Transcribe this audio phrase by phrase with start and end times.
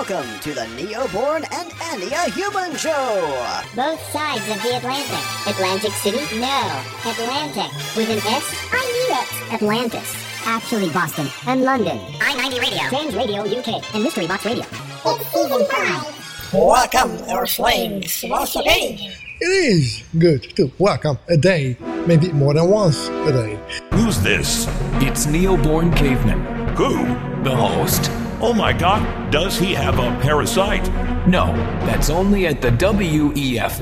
[0.00, 3.60] Welcome to the Neoborn and Andia Human Show.
[3.76, 5.20] Both sides of the Atlantic.
[5.46, 6.40] Atlantic City?
[6.40, 6.82] No.
[7.04, 7.70] Atlantic.
[7.94, 8.46] With an S?
[8.72, 9.52] I need it.
[9.52, 10.16] Atlantis.
[10.46, 11.28] Actually Boston.
[11.46, 11.98] And London.
[12.18, 12.88] I-90 Radio.
[12.88, 13.94] Trans Radio UK.
[13.94, 14.64] And Mystery Box Radio.
[15.04, 16.54] It's season five.
[16.54, 18.98] Welcome, Earthlings, once again.
[19.38, 21.76] It is good to welcome a day,
[22.06, 23.78] maybe more than once a day.
[23.92, 24.66] Who's this?
[25.02, 26.74] It's Neoborn Caveman.
[26.74, 27.04] Who?
[27.44, 28.10] The host?
[28.42, 30.88] Oh my god, does he have a parasite?
[31.26, 31.52] No,
[31.84, 33.78] that's only at the WEF.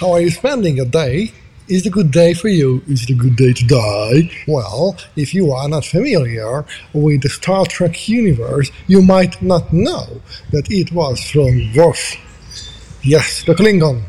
[0.00, 1.30] How are you spending a day?
[1.68, 2.82] Is it a good day for you?
[2.88, 4.36] Is it a good day to die?
[4.48, 10.20] Well, if you are not familiar with the Star Trek universe, you might not know
[10.50, 12.16] that it was from Worf.
[13.04, 14.02] Yes, the Klingon.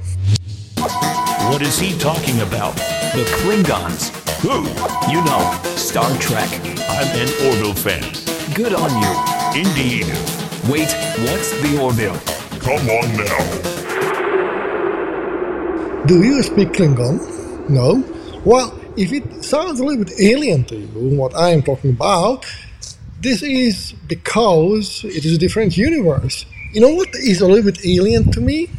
[1.51, 3.02] What is he talking about?
[3.13, 4.09] The Klingons.
[4.41, 4.65] Who?
[5.11, 5.43] You know,
[5.75, 6.49] Star Trek.
[6.89, 8.01] I'm an Orville fan.
[8.55, 9.13] Good on you.
[9.61, 10.07] Indeed.
[10.67, 12.17] Wait, what's the Orville?
[12.59, 13.37] Come on now.
[16.07, 17.69] Do you speak Klingon?
[17.69, 18.03] No?
[18.45, 22.47] Well, if it sounds a little bit alien to you, what I am talking about,
[23.21, 26.47] this is because it is a different universe.
[26.71, 28.71] You know what is a little bit alien to me?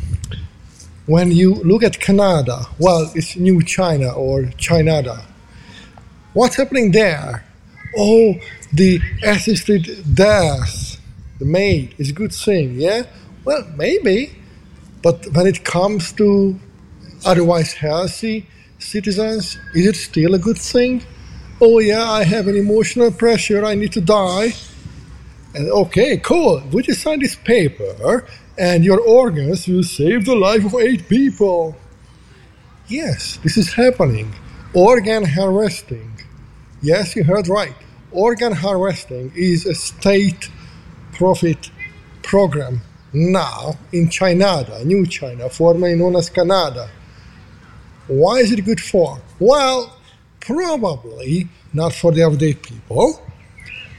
[1.07, 5.23] When you look at Canada, well, it's New China or Chinada.
[6.33, 7.45] What's happening there?
[7.95, 8.37] Oh,
[8.73, 10.99] the assisted death,
[11.39, 13.03] the maid, is a good thing, yeah?
[13.45, 14.35] Well, maybe.
[15.03, 16.59] But when it comes to
[17.27, 18.47] otherwise healthy
[18.79, 21.05] citizens, is it still a good thing?
[21.61, 24.55] Oh, yeah, I have an emotional pressure, I need to die.
[25.55, 28.27] And okay, cool, would you sign this paper
[28.59, 31.77] and your organs will save the life of eight people?
[32.89, 34.35] Yes, this is happening.
[34.75, 36.19] Organ harvesting.
[36.83, 37.75] Yes, you heard right.
[38.11, 40.51] Organ harvesting is a state
[41.13, 41.71] profit
[42.23, 42.83] program
[43.13, 46.91] now in China, New China, formerly known as Canada.
[48.09, 49.21] Why is it good for?
[49.39, 49.97] Well,
[50.41, 53.23] probably not for the everyday people.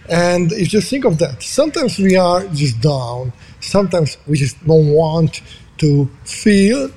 [0.09, 4.89] And if you think of that, sometimes we are just down, sometimes we just don't
[4.89, 5.41] want
[5.79, 6.91] to feel,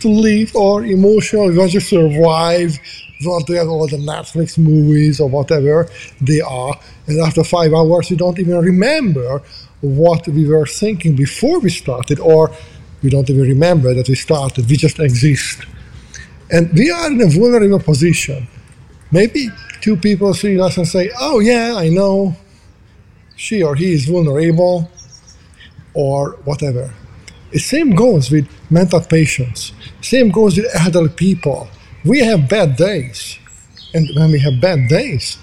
[0.00, 2.78] to live, or emotional, we want to survive,
[3.20, 5.88] we want to have all the Netflix movies or whatever
[6.20, 6.74] they are.
[7.06, 9.42] And after five hours, we don't even remember
[9.80, 12.50] what we were thinking before we started, or
[13.02, 15.66] we don't even remember that we started, we just exist.
[16.50, 18.48] And we are in a vulnerable position.
[19.10, 19.48] Maybe
[19.82, 22.36] two people see us and say, Oh, yeah, I know.
[23.36, 24.90] She or he is vulnerable,
[25.94, 26.92] or whatever.
[27.52, 29.72] The same goes with mental patients.
[30.00, 31.68] Same goes with elderly people.
[32.04, 33.38] We have bad days.
[33.94, 35.38] And when we have bad days,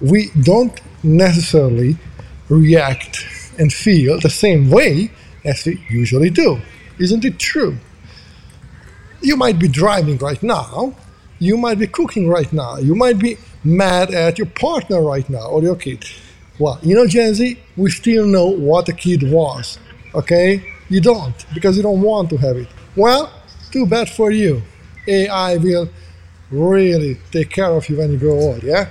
[0.00, 1.96] we don't necessarily
[2.48, 3.24] react
[3.58, 5.10] and feel the same way
[5.44, 6.60] as we usually do.
[6.98, 7.78] Isn't it true?
[9.22, 10.94] You might be driving right now,
[11.38, 15.46] you might be cooking right now, you might be mad at your partner right now
[15.48, 16.04] or your kid.
[16.58, 19.78] Well, you know, Gen Z, we still know what a kid was,
[20.14, 20.64] okay?
[20.88, 22.68] You don't because you don't want to have it.
[22.96, 23.30] Well,
[23.70, 24.62] too bad for you.
[25.06, 25.90] AI will
[26.50, 28.88] really take care of you when you grow old, yeah?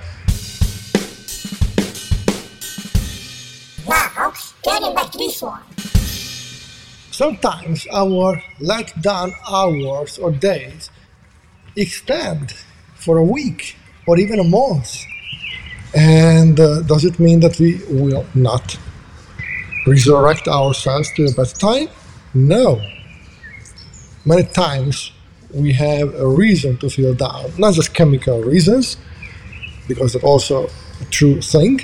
[3.88, 4.32] Now,
[4.62, 5.62] getting back to this one.
[7.10, 10.90] Sometimes our let down hours or days
[11.74, 12.54] extend
[12.94, 13.76] for a week
[14.06, 15.04] or even a month.
[15.96, 18.78] And uh, does it mean that we will not
[19.86, 21.88] resurrect ourselves to a better time?
[22.34, 22.82] No.
[24.26, 25.12] Many times
[25.54, 28.98] we have a reason to feel down, not just chemical reasons,
[29.88, 31.80] because that's also a true thing,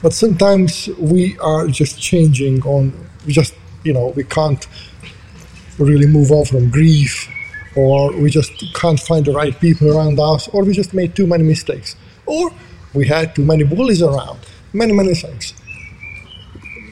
[0.00, 2.92] but sometimes we are just changing on,
[3.26, 4.64] we just, you know, we can't
[5.78, 7.28] really move on from grief,
[7.74, 11.26] or we just can't find the right people around us, or we just made too
[11.26, 12.52] many mistakes, or
[12.96, 14.40] we had too many bullies around,
[14.72, 15.54] many, many things.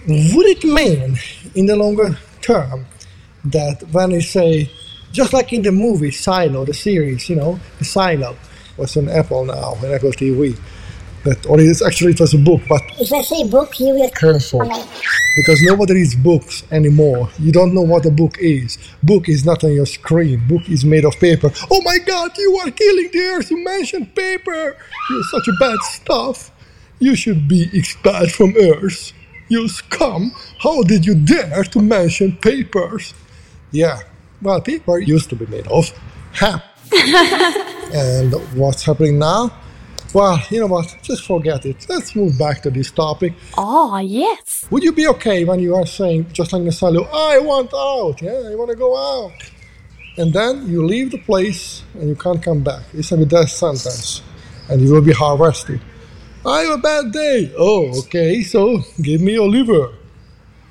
[0.06, 1.18] Would it mean
[1.54, 2.86] in the longer term
[3.46, 4.70] that when we say,
[5.12, 8.36] just like in the movie Silo, the series, you know, the Silo
[8.76, 10.58] was on Apple now, on Apple TV,
[11.24, 14.10] that, or it's actually it was a book, but If I say book, you will
[14.10, 14.60] careful
[15.36, 17.30] because nobody reads books anymore.
[17.38, 18.78] You don't know what a book is.
[19.02, 20.46] Book is not on your screen.
[20.46, 21.50] Book is made of paper.
[21.70, 23.50] Oh my God, you are killing the earth.
[23.50, 24.76] You mentioned paper.
[25.10, 26.50] You're such a bad stuff.
[26.98, 29.12] You should be expelled from Earth.
[29.48, 30.32] You scum.
[30.58, 33.12] How did you dare to mention papers?
[33.72, 34.00] Yeah,
[34.40, 35.90] well, paper used to be made of
[36.32, 36.62] hemp.
[37.94, 39.52] and what's happening now?
[40.14, 40.96] Well, you know what?
[41.02, 41.86] Just forget it.
[41.88, 43.32] Let's move back to this topic.
[43.58, 44.64] Ah, yes.
[44.70, 48.22] Would you be okay when you are saying, just like in Silo, I want out,
[48.22, 49.32] yeah, I want to go out?
[50.16, 52.84] And then you leave the place and you can't come back.
[52.92, 54.22] It's a death sentence.
[54.70, 55.80] And you will be harvested.
[56.46, 57.52] I have a bad day.
[57.58, 59.92] Oh, okay, so give me your liver.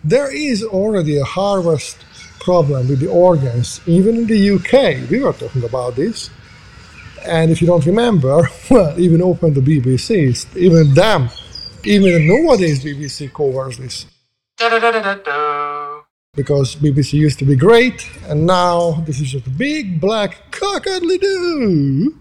[0.06, 1.98] There is already a harvest
[2.39, 5.10] problem with the organs, even in the UK.
[5.10, 6.30] We were talking about this.
[7.25, 11.30] And if you don't remember, well, even open the BBC, even them,
[11.84, 14.06] even nowadays BBC covers this.
[16.36, 22.18] Because BBC used to be great, and now this is just a big black cockadly-doo.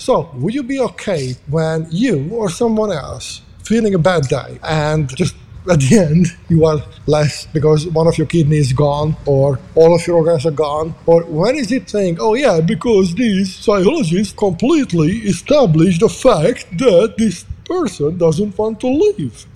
[0.00, 5.14] So, would you be okay when you or someone else feeling a bad day and
[5.14, 5.34] just
[5.72, 9.94] at the end you are less because one of your kidneys is gone or all
[9.94, 10.94] of your organs are gone.
[11.06, 17.14] Or when is it saying oh yeah because these psychologists completely established the fact that
[17.16, 19.46] this person doesn't want to live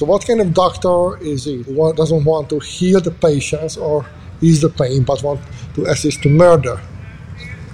[0.00, 1.60] so what kind of doctor is he?
[1.62, 4.06] Who doesn't want to heal the patients or
[4.40, 5.42] ease the pain but want
[5.74, 6.80] to assist to murder?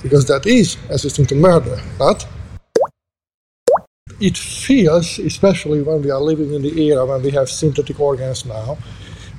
[0.03, 2.27] Because that is assisting to murder not
[4.21, 8.47] it feels, especially when we are living in the era when we have synthetic organs
[8.47, 8.79] now,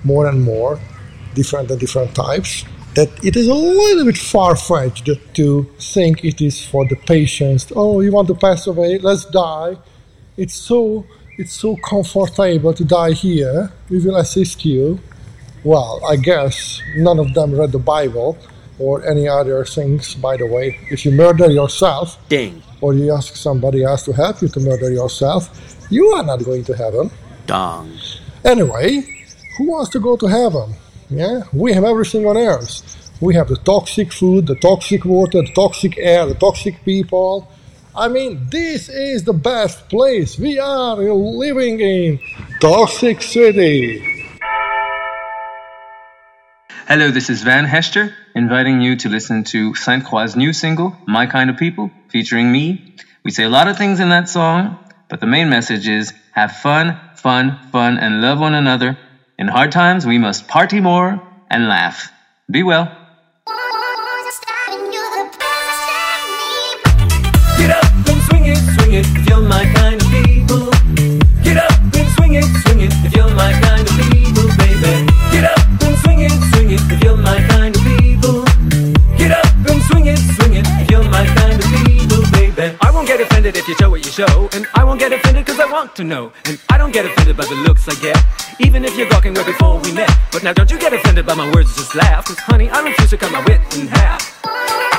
[0.04, 0.80] more and more,
[1.34, 2.64] different and different types,
[2.96, 7.72] that it is a little bit far fetched to think it is for the patients.
[7.76, 8.98] Oh, you want to pass away?
[8.98, 9.78] Let's die.
[10.36, 11.06] It's so
[11.38, 13.72] it's so comfortable to die here.
[13.90, 15.00] We will assist you.
[15.64, 18.38] Well, I guess none of them read the Bible
[18.80, 20.16] or any other things.
[20.16, 22.62] By the way, if you murder yourself, Ding.
[22.82, 25.50] or you ask somebody else to help you to murder yourself,
[25.90, 27.10] you are not going to heaven.
[27.46, 27.92] Dong.
[28.44, 29.04] Anyway,
[29.58, 30.74] who wants to go to heaven?
[31.10, 32.84] Yeah, we have everything on earth.
[33.22, 37.50] We have the toxic food, the toxic water, the toxic air, the toxic people.
[37.96, 40.38] I mean, this is the best place.
[40.38, 42.20] We are living in
[42.62, 44.04] Toxic City.
[46.88, 51.50] Hello, this is Van Hechter, inviting you to listen to Sainte-Croix's new single, My Kind
[51.50, 52.96] of People, featuring me.
[53.24, 54.78] We say a lot of things in that song,
[55.10, 58.96] but the main message is have fun, fun, fun, and love one another.
[59.40, 61.20] In hard times, we must party more
[61.50, 62.12] and laugh.
[62.50, 62.96] Be well.
[83.18, 85.66] Get offended if you show what you show, and I won't get offended because I
[85.72, 86.32] want to know.
[86.46, 88.18] And I don't get offended by the looks I get,
[88.60, 90.12] even if you're gawking way before we met.
[90.32, 93.10] But now don't you get offended by my words, just laugh, cause honey, I refuse
[93.10, 94.97] to cut my wit in half.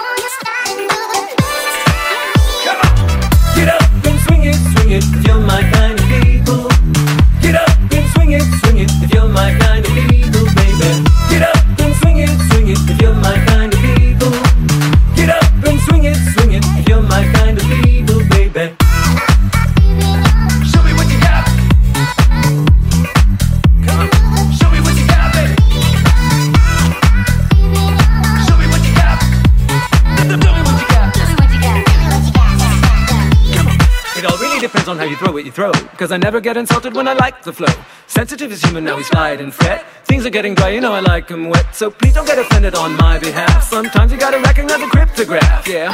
[35.58, 35.72] Throw.
[35.96, 37.74] Cause I never get insulted when I like the flow.
[38.06, 39.84] Sensitive is human, now we slide and fret.
[40.04, 41.74] Things are getting dry, you know I like 'em wet.
[41.74, 43.64] So please don't get offended on my behalf.
[43.64, 45.88] Sometimes you gotta recognize a cryptograph, yeah.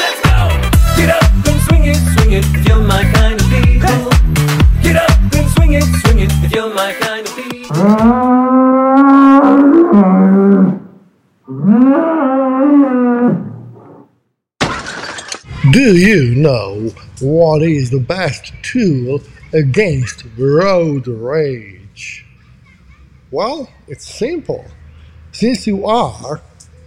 [0.00, 0.38] Let's go!
[0.98, 4.00] Get up and swing it, swing it if you're my kind of people.
[4.86, 8.63] Get up and swing it, swing it if you're my kind of people.
[15.74, 19.20] Do you know what is the best tool
[19.52, 22.24] against road rage?
[23.32, 24.64] Well, it's simple.
[25.32, 26.40] Since you are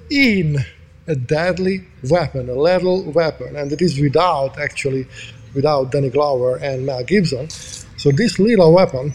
[0.10, 0.60] in
[1.06, 5.06] a deadly weapon, a lethal weapon, and it is without actually
[5.54, 7.50] without Danny Glover and Mel Gibson.
[7.50, 9.14] So this little weapon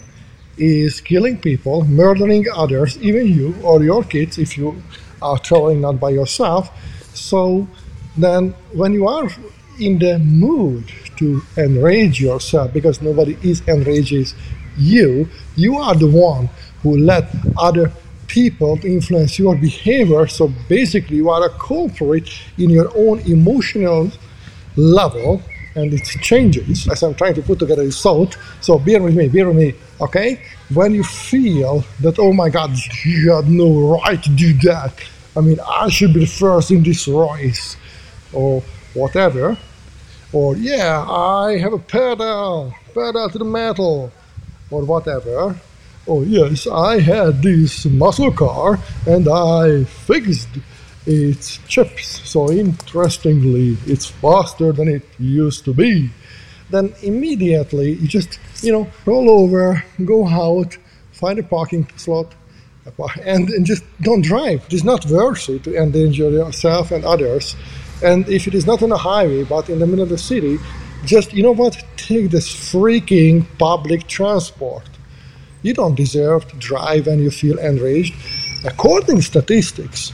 [0.58, 4.82] is killing people, murdering others, even you or your kids if you
[5.22, 6.68] are traveling not by yourself.
[7.14, 7.66] So
[8.18, 9.30] then when you are
[9.78, 10.84] in the mood
[11.16, 14.34] to enrage yourself because nobody is enrages
[14.76, 15.28] you.
[15.56, 16.48] You are the one
[16.82, 17.92] who let other
[18.26, 20.26] people influence your behavior.
[20.26, 24.10] So basically you are a culprit in your own emotional
[24.76, 25.42] level
[25.74, 26.88] and it changes.
[26.88, 29.74] As i'm trying to put together this thought so bear with me bear with me
[30.00, 30.42] okay?
[30.72, 32.70] When you feel that oh my god
[33.04, 34.92] you had no right to do that
[35.36, 37.76] i mean i should be the first in this race
[38.32, 38.62] or
[38.94, 39.56] whatever.
[40.32, 44.10] Or, yeah, I have a pedal, pedal to the metal,
[44.70, 45.56] or whatever.
[46.08, 50.48] Oh, yes, I had this muscle car and I fixed
[51.06, 52.28] its chips.
[52.28, 56.10] So, interestingly, it's faster than it used to be.
[56.70, 60.78] Then, immediately, you just, you know, roll over, go out,
[61.12, 62.34] find a parking slot,
[63.24, 64.64] and, and just don't drive.
[64.66, 67.54] It is not worth it to endanger yourself and others.
[68.02, 70.58] And if it is not on a highway but in the middle of the city,
[71.04, 74.88] just, you know what, take this freaking public transport.
[75.62, 78.14] You don't deserve to drive when you feel enraged.
[78.64, 80.12] According to statistics,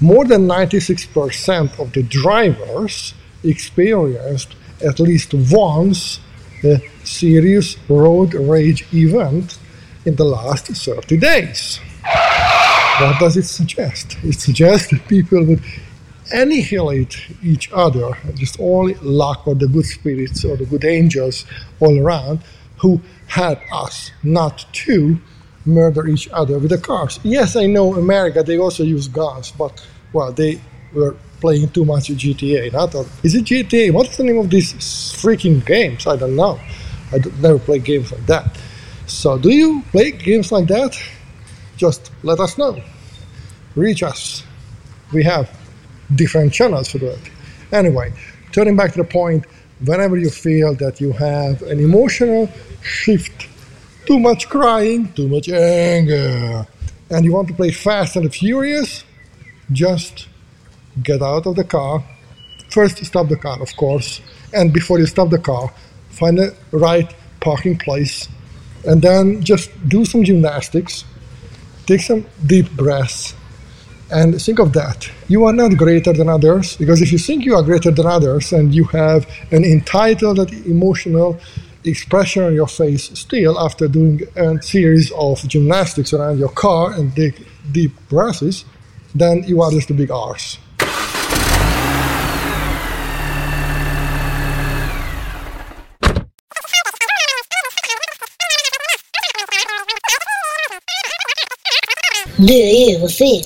[0.00, 3.14] more than 96% of the drivers
[3.44, 6.20] experienced at least once
[6.64, 9.58] a serious road rage event
[10.04, 11.80] in the last 30 days.
[13.00, 14.16] What does it suggest?
[14.22, 15.62] It suggests that people would
[16.32, 21.44] annihilate each other, just all luck or the good spirits or the good angels
[21.80, 22.40] all around
[22.78, 25.18] who had us not to
[25.64, 27.20] murder each other with the cars.
[27.22, 30.60] Yes, I know America, they also use guns, but, well, they
[30.92, 32.72] were playing too much GTA.
[32.72, 33.92] Not or, is it GTA?
[33.92, 36.06] What's the name of these freaking games?
[36.06, 36.58] I don't know.
[37.12, 38.58] I don't, never play games like that.
[39.06, 40.96] So, do you play games like that?
[41.76, 42.80] Just let us know.
[43.74, 44.44] Reach us.
[45.12, 45.50] We have
[46.14, 47.18] different channels for that.
[47.72, 48.12] Anyway,
[48.52, 49.46] turning back to the point,
[49.84, 52.48] whenever you feel that you have an emotional
[52.82, 53.48] shift,
[54.06, 56.66] too much crying, too much anger,
[57.10, 59.04] and you want to play fast and furious,
[59.70, 60.28] just
[61.02, 62.04] get out of the car.
[62.70, 64.20] First, stop the car, of course,
[64.52, 65.72] and before you stop the car,
[66.10, 68.28] find the right parking place,
[68.86, 71.04] and then just do some gymnastics,
[71.86, 73.34] take some deep breaths,
[74.12, 75.10] and think of that.
[75.28, 78.52] You are not greater than others, because if you think you are greater than others
[78.52, 81.38] and you have an entitled emotional
[81.84, 87.14] expression on your face still after doing a series of gymnastics around your car and
[87.14, 87.34] deep,
[87.72, 88.64] deep breaths,
[89.14, 90.58] then you are just a big arse.
[102.38, 103.44] Do you feel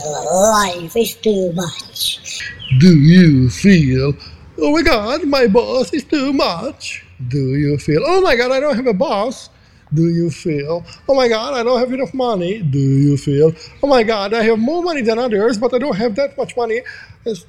[0.52, 2.40] life is too much?
[2.78, 4.14] Do you feel,
[4.58, 7.04] oh my god, my boss is too much?
[7.28, 9.50] Do you feel, oh my god, I don't have a boss?
[9.92, 12.62] Do you feel, oh my god, I don't have enough money?
[12.62, 13.52] Do you feel,
[13.82, 16.56] oh my god, I have more money than others, but I don't have that much
[16.56, 16.80] money
[17.24, 17.44] as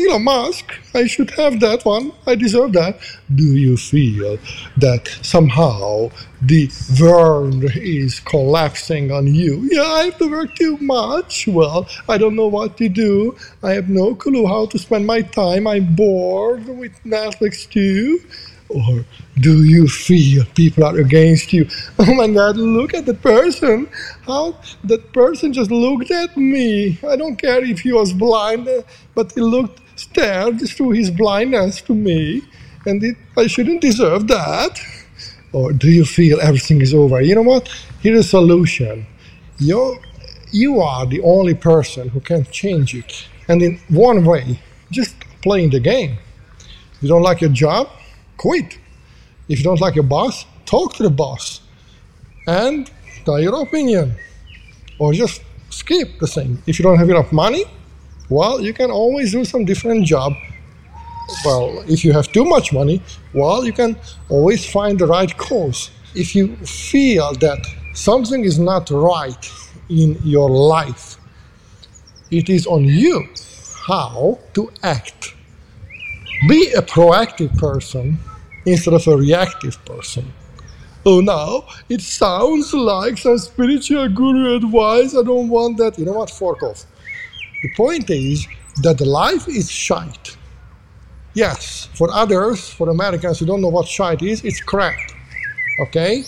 [0.00, 0.72] Elon Musk?
[0.94, 2.12] I should have that one.
[2.26, 2.98] I deserve that.
[3.34, 4.38] Do you feel
[4.78, 6.10] that somehow
[6.40, 9.68] the world is collapsing on you?
[9.70, 11.46] Yeah, I have to work too much.
[11.46, 13.36] Well, I don't know what to do.
[13.62, 15.66] I have no clue how to spend my time.
[15.66, 18.20] I'm bored with Netflix too.
[18.74, 19.04] Or
[19.40, 21.68] do you feel people are against you?
[21.98, 23.88] Oh my God, look at the person.
[24.26, 26.98] How that person just looked at me.
[27.08, 28.82] I don't care if he was blind, uh,
[29.14, 32.42] but he looked, stared through his blindness to me.
[32.86, 34.80] And it, I shouldn't deserve that.
[35.52, 37.20] Or do you feel everything is over?
[37.20, 37.68] You know what?
[38.00, 39.06] Here's a solution.
[39.58, 39.98] you
[40.52, 43.26] you are the only person who can change it.
[43.48, 44.60] And in one way,
[44.90, 46.18] just playing the game.
[47.00, 47.88] You don't like your job?
[48.42, 48.78] Quit.
[49.48, 51.60] If you don't like your boss, talk to the boss
[52.46, 52.90] and
[53.24, 54.16] tell your opinion.
[54.98, 56.50] Or just skip the thing.
[56.66, 57.64] If you don't have enough money,
[58.28, 60.32] well, you can always do some different job.
[61.44, 63.00] Well, if you have too much money,
[63.32, 63.96] well, you can
[64.28, 65.90] always find the right course.
[66.14, 66.56] If you
[66.90, 67.60] feel that
[67.94, 69.44] something is not right
[69.88, 71.16] in your life,
[72.30, 73.28] it is on you
[73.86, 75.34] how to act.
[76.48, 78.18] Be a proactive person
[78.64, 80.32] instead of a reactive person.
[81.04, 85.16] Oh, now it sounds like some spiritual guru advice.
[85.16, 85.98] I don't want that.
[85.98, 86.30] You know what?
[86.30, 86.84] Fork off.
[87.62, 88.46] The point is
[88.82, 90.36] that life is shite.
[91.34, 94.98] Yes, for others, for Americans who don't know what shite is, it's crap.
[95.80, 96.24] Okay?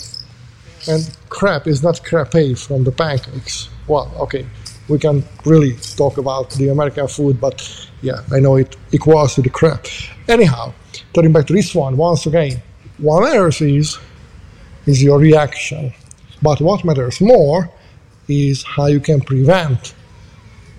[0.88, 3.68] And crap is not crape from the pancakes.
[3.86, 4.46] Well, okay,
[4.88, 9.42] we can really talk about the American food, but yeah, I know it equals to
[9.42, 9.86] the crap.
[10.28, 10.74] Anyhow,
[11.12, 12.62] turning back to this one, once again,
[12.98, 13.98] what matters is,
[14.86, 15.92] is your reaction.
[16.42, 17.70] But what matters more
[18.28, 19.94] is how you can prevent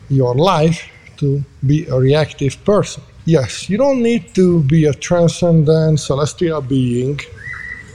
[0.10, 3.04] your life to be a reactive person.
[3.26, 7.20] Yes, you don't need to be a transcendent celestial being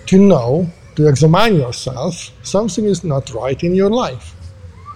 [0.07, 4.35] to know, to examine yourself, something is not right in your life.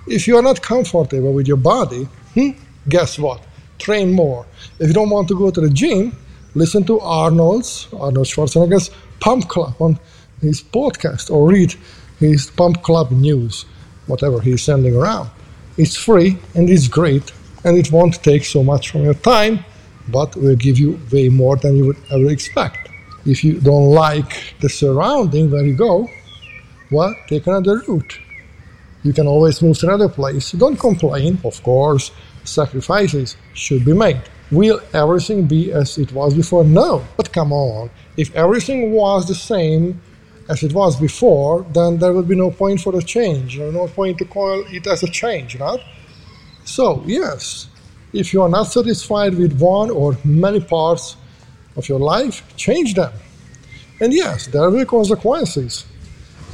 [0.07, 2.51] If you are not comfortable with your body, hmm,
[2.89, 3.41] guess what?
[3.79, 4.47] train more.
[4.79, 6.17] If you don't want to go to the gym,
[6.55, 9.99] listen to Arnold's, Arnold Schwarzenegger's Pump Club on
[10.41, 11.75] his podcast or read
[12.19, 13.65] his Pump Club news,
[14.07, 15.29] whatever he's sending around.
[15.77, 17.33] It's free and it's great
[17.65, 19.65] and it won't take so much from your time,
[20.09, 22.91] but will give you way more than you would ever expect.
[23.27, 26.09] If you don't like the surrounding where you go,
[26.91, 28.19] well, take another route.
[29.05, 30.53] You can always move to another place.
[30.53, 31.39] Don't complain.
[31.45, 32.11] Of course,
[32.43, 34.23] sacrifices should be made.
[34.51, 36.65] Will everything be as it was before?
[36.65, 37.05] No.
[37.17, 37.91] But come on.
[38.17, 40.01] If everything was the same
[40.49, 43.59] as it was before, then there would be no point for the change.
[43.59, 45.81] No point to call it as a change, right?
[46.65, 47.69] So, yes,
[48.13, 51.17] if you are not satisfied with one or many parts
[51.77, 53.13] of your life, change them.
[54.01, 55.85] And yes, there will be consequences.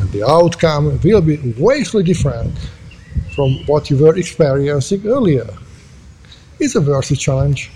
[0.01, 2.57] And the outcome will be vastly different
[3.35, 5.47] from what you were experiencing earlier.
[6.59, 7.71] It's a worthy challenge.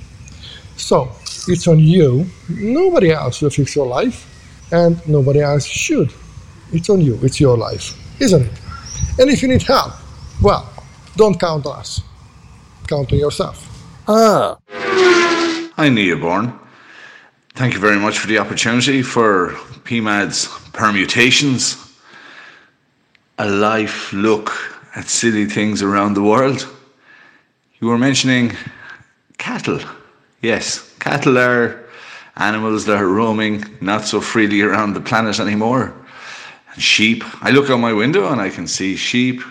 [0.77, 1.13] So,
[1.47, 2.27] it's on you.
[2.49, 4.27] Nobody else will fix your life,
[4.73, 6.13] and nobody else should.
[6.73, 7.19] It's on you.
[7.23, 8.53] It's your life, isn't it?
[9.19, 9.93] And if you need help,
[10.43, 10.73] well,
[11.17, 12.01] don't count on us.
[12.89, 13.69] Count on yourself.
[14.09, 14.59] Oh.
[15.77, 16.59] Hi, Neoborn.
[17.55, 19.51] Thank you very much for the opportunity for
[19.85, 21.84] PMAD's permutations.
[23.39, 24.53] A life look
[24.95, 26.69] at silly things around the world.
[27.81, 28.57] You were mentioning
[29.39, 29.81] cattle.
[30.41, 31.85] Yes, cattle are
[32.37, 35.93] animals that are roaming not so freely around the planet anymore.
[36.73, 37.25] And sheep.
[37.43, 39.43] I look out my window and I can see sheep,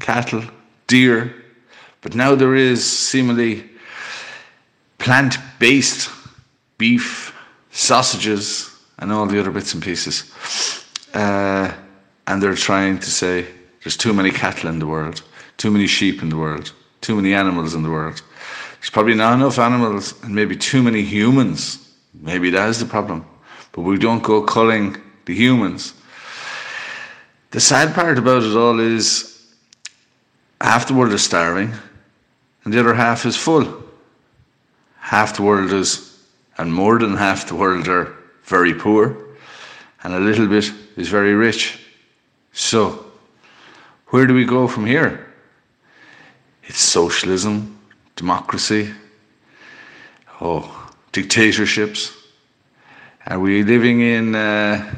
[0.00, 0.42] cattle,
[0.86, 1.34] deer.
[2.00, 3.68] But now there is seemingly
[4.98, 6.10] plant based
[6.78, 7.34] beef,
[7.70, 10.32] sausages, and all the other bits and pieces.
[11.12, 11.72] Uh,
[12.26, 13.46] and they're trying to say
[13.82, 15.22] there's too many cattle in the world,
[15.56, 18.22] too many sheep in the world, too many animals in the world.
[18.80, 21.88] There's probably not enough animals and maybe too many humans.
[22.14, 23.26] Maybe that is the problem.
[23.72, 25.94] But we don't go culling the humans.
[27.50, 29.46] The sad part about it all is
[30.60, 31.72] half the world is starving
[32.64, 33.82] and the other half is full.
[34.98, 36.18] Half the world is,
[36.58, 39.16] and more than half the world are very poor,
[40.04, 41.79] and a little bit is very rich.
[42.52, 43.04] So,
[44.08, 45.32] where do we go from here?
[46.64, 47.78] It's socialism,
[48.16, 48.92] democracy,
[50.40, 52.16] oh, dictatorships.
[53.26, 54.94] Are we living in, uh,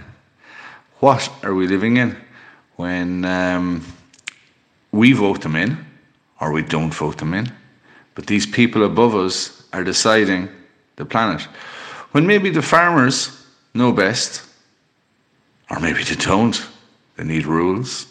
[1.01, 2.17] what are we living in
[2.77, 3.85] when um,
[4.93, 5.85] we vote them in
[6.41, 7.53] or we don't vote them in?
[8.15, 10.49] But these people above us are deciding
[10.97, 11.43] the planet.
[12.12, 14.43] When maybe the farmers know best,
[15.71, 16.62] or maybe they don't,
[17.23, 18.07] they need rules.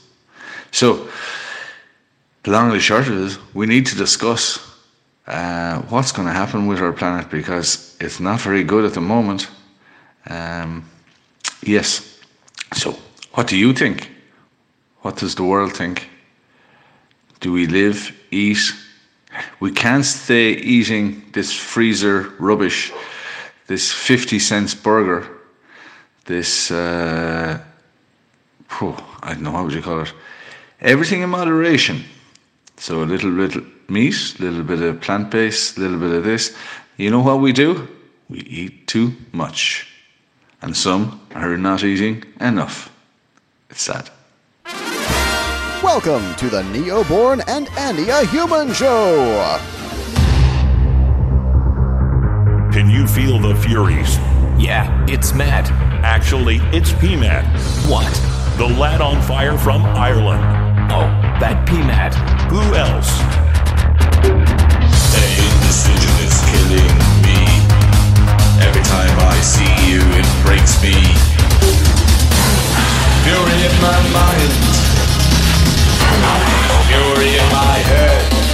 [0.72, 1.10] So,
[2.44, 4.60] the long and the short is, we need to discuss
[5.28, 9.02] uh, what's going to happen with our planet because it's not very good at the
[9.02, 9.50] moment.
[10.28, 10.90] Um,
[11.62, 12.20] yes.
[12.74, 12.98] So,
[13.34, 14.10] what do you think?
[15.02, 16.10] What does the world think?
[17.42, 18.74] Do we live, eat?
[19.60, 22.92] We can't stay eating this freezer rubbish,
[23.68, 25.28] this 50 cents burger,
[26.26, 27.60] this, uh,
[28.80, 30.14] oh, I don't know, what would you call it?
[30.82, 32.04] Everything in moderation.
[32.78, 36.12] So a little bit of meat, a little bit of plant based, a little bit
[36.12, 36.56] of this.
[36.98, 37.88] You know what we do?
[38.30, 39.88] We eat too much.
[40.62, 42.92] And some are not eating enough.
[43.70, 44.10] It's sad.
[45.84, 49.60] Welcome to the Neoborn and Andia Human Show.
[52.72, 54.18] Can you feel the furies?
[54.58, 55.70] Yeah, it's Matt.
[56.04, 57.44] Actually, it's pMad,
[57.90, 58.31] What?
[58.62, 60.44] The lad on fire from Ireland.
[60.94, 61.10] Oh,
[61.42, 62.14] that pMad.
[62.54, 63.10] Who else?
[64.22, 66.94] The indecision is killing
[67.26, 67.42] me.
[68.62, 70.94] Every time I see you, it breaks me.
[73.26, 74.54] Fury in my mind.
[76.86, 78.51] Fury in my head.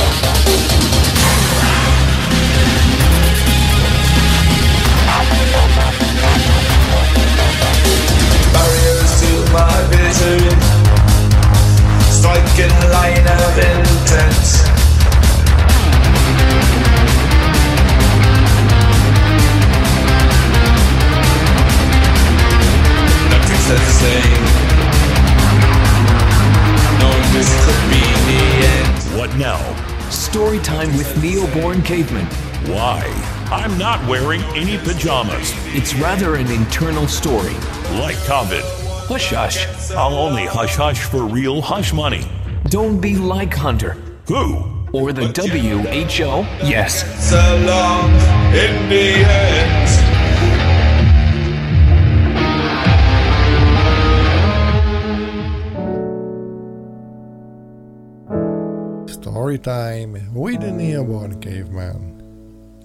[31.88, 32.26] Caveman.
[32.66, 33.02] Why?
[33.50, 35.54] I'm not wearing any pajamas.
[35.68, 37.54] It's rather an internal story.
[38.02, 38.62] Like COVID.
[39.08, 39.92] Hush hush.
[39.92, 42.30] I'll only hush hush for real hush money.
[42.66, 43.94] Don't be like Hunter.
[44.28, 44.78] Who?
[44.94, 46.68] or the WHO?
[46.68, 47.04] Yes.
[47.30, 48.12] So long
[48.54, 49.77] in the end.
[59.48, 62.22] Story time with the Neoborn caveman.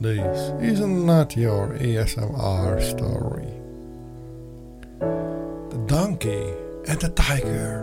[0.01, 3.51] This is not your ASMR story.
[5.71, 6.55] The donkey
[6.87, 7.83] and the tiger.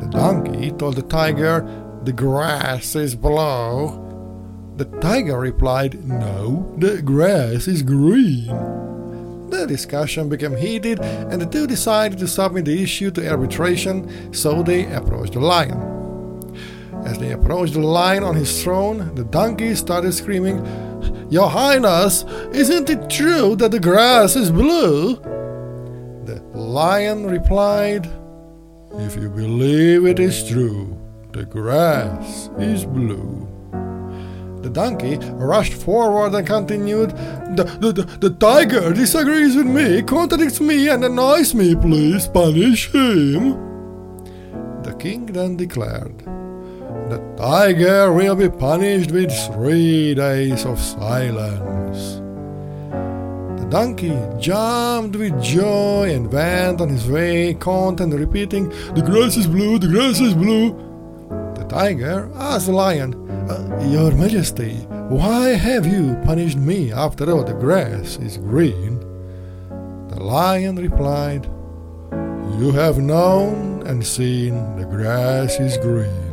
[0.00, 1.62] The donkey told the tiger,
[2.02, 4.74] The grass is below.
[4.74, 8.80] The tiger replied, No, the grass is green.
[9.50, 14.62] The discussion became heated, and the two decided to submit the issue to arbitration, so
[14.62, 15.76] they approached the lion.
[17.04, 20.64] As they approached the lion on his throne, the donkey started screaming,
[21.30, 25.16] Your Highness, isn't it true that the grass is blue?
[26.26, 28.08] The lion replied,
[28.92, 30.96] If you believe it is true,
[31.32, 33.49] the grass is blue.
[34.62, 37.10] The donkey rushed forward and continued,
[37.56, 41.74] the, the, the, the tiger disagrees with me, contradicts me, and annoys me.
[41.74, 43.70] Please punish him.
[44.82, 52.20] The king then declared, The tiger will be punished with three days of silence.
[53.60, 59.46] The donkey jumped with joy and went on his way, content repeating, The grass is
[59.46, 60.89] blue, the grass is blue.
[61.70, 63.14] Tiger asked the lion,
[63.48, 64.74] uh, Your Majesty,
[65.08, 68.98] why have you punished me after all the grass is green?
[70.08, 71.44] The lion replied,
[72.58, 76.30] You have known and seen the grass is green.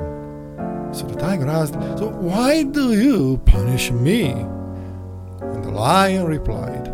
[0.92, 4.32] So the tiger asked, So why do you punish me?
[4.32, 6.92] And the lion replied,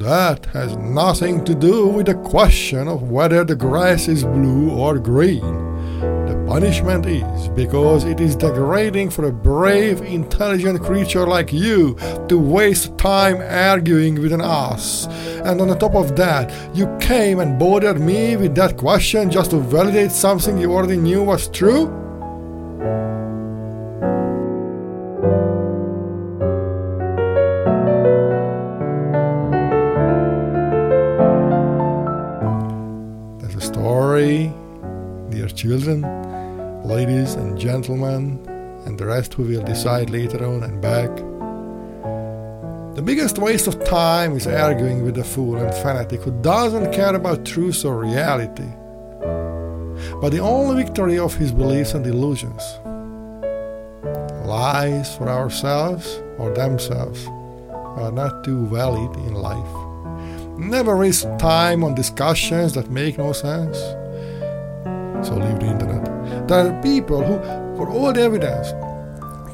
[0.00, 4.98] That has nothing to do with the question of whether the grass is blue or
[4.98, 5.71] green.
[6.52, 11.96] Punishment is because it is degrading for a brave, intelligent creature like you
[12.28, 15.06] to waste time arguing with an ass.
[15.46, 19.52] And on the top of that, you came and bothered me with that question just
[19.52, 21.86] to validate something you already knew was true?
[33.40, 34.52] That's a story,
[35.30, 36.04] dear children,
[36.84, 38.44] ladies and gentlemen,
[38.86, 41.10] and the rest we will decide later on and back.
[42.96, 47.14] The biggest waste of time is arguing with a fool and fanatic who doesn't care
[47.14, 48.68] about truth or reality,
[50.20, 52.62] but the only victory of his beliefs and illusions.
[54.44, 57.26] Lies for ourselves or themselves
[57.96, 60.58] are not too valid in life.
[60.58, 63.78] Never waste time on discussions that make no sense.
[65.26, 65.91] So leave the internet.
[66.52, 67.38] Are people who,
[67.78, 68.74] for all the evidence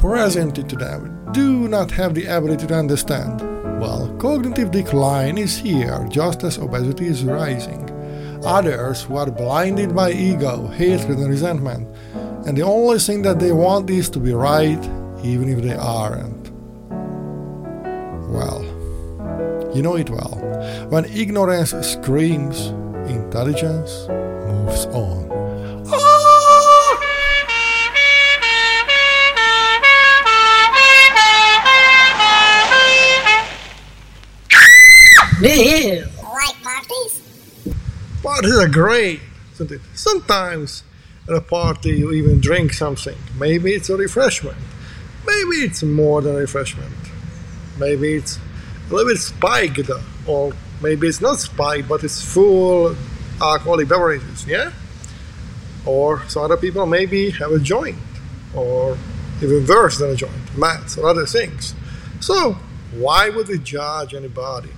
[0.00, 3.40] presented to them, do not have the ability to understand.
[3.80, 7.88] Well, cognitive decline is here just as obesity is rising.
[8.44, 11.86] Others who are blinded by ego, hatred, and resentment,
[12.46, 14.82] and the only thing that they want is to be right,
[15.22, 16.50] even if they aren't.
[18.28, 18.64] Well,
[19.72, 20.34] you know it well.
[20.88, 22.70] When ignorance screams,
[23.08, 25.27] intelligence moves on.
[35.40, 36.04] Ew.
[36.20, 37.22] Like parties?
[38.24, 39.20] Parties are great,
[39.52, 39.80] isn't it?
[39.94, 40.82] Sometimes
[41.28, 43.16] at a party you even drink something.
[43.38, 44.58] Maybe it's a refreshment.
[45.24, 46.92] Maybe it's more than a refreshment.
[47.78, 48.40] Maybe it's
[48.90, 49.88] a little bit spiked,
[50.26, 52.96] or maybe it's not spiked, but it's full
[53.40, 54.72] alcoholic beverages, yeah?
[55.86, 57.98] Or some other people maybe have a joint,
[58.56, 58.98] or
[59.40, 61.76] even worse than a joint, mats or other things.
[62.18, 62.54] So,
[62.90, 64.70] why would we judge anybody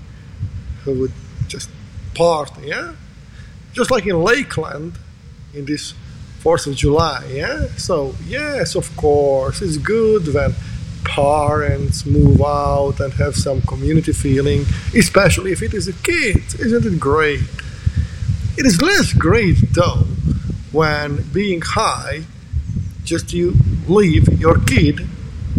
[0.85, 1.13] who would
[1.49, 1.71] just
[2.15, 2.95] party, yeah?
[3.73, 4.99] Just like in Lakeland
[5.55, 5.95] in this
[6.43, 7.67] 4th of July, yeah?
[7.77, 10.55] So, yes, of course, it's good when
[11.05, 14.65] parents move out and have some community feeling,
[14.95, 16.43] especially if it is a kid.
[16.59, 17.41] Isn't it great?
[18.57, 20.05] It is less great, though,
[20.73, 22.25] when being high,
[23.05, 23.57] just you
[23.89, 25.07] leave your kid,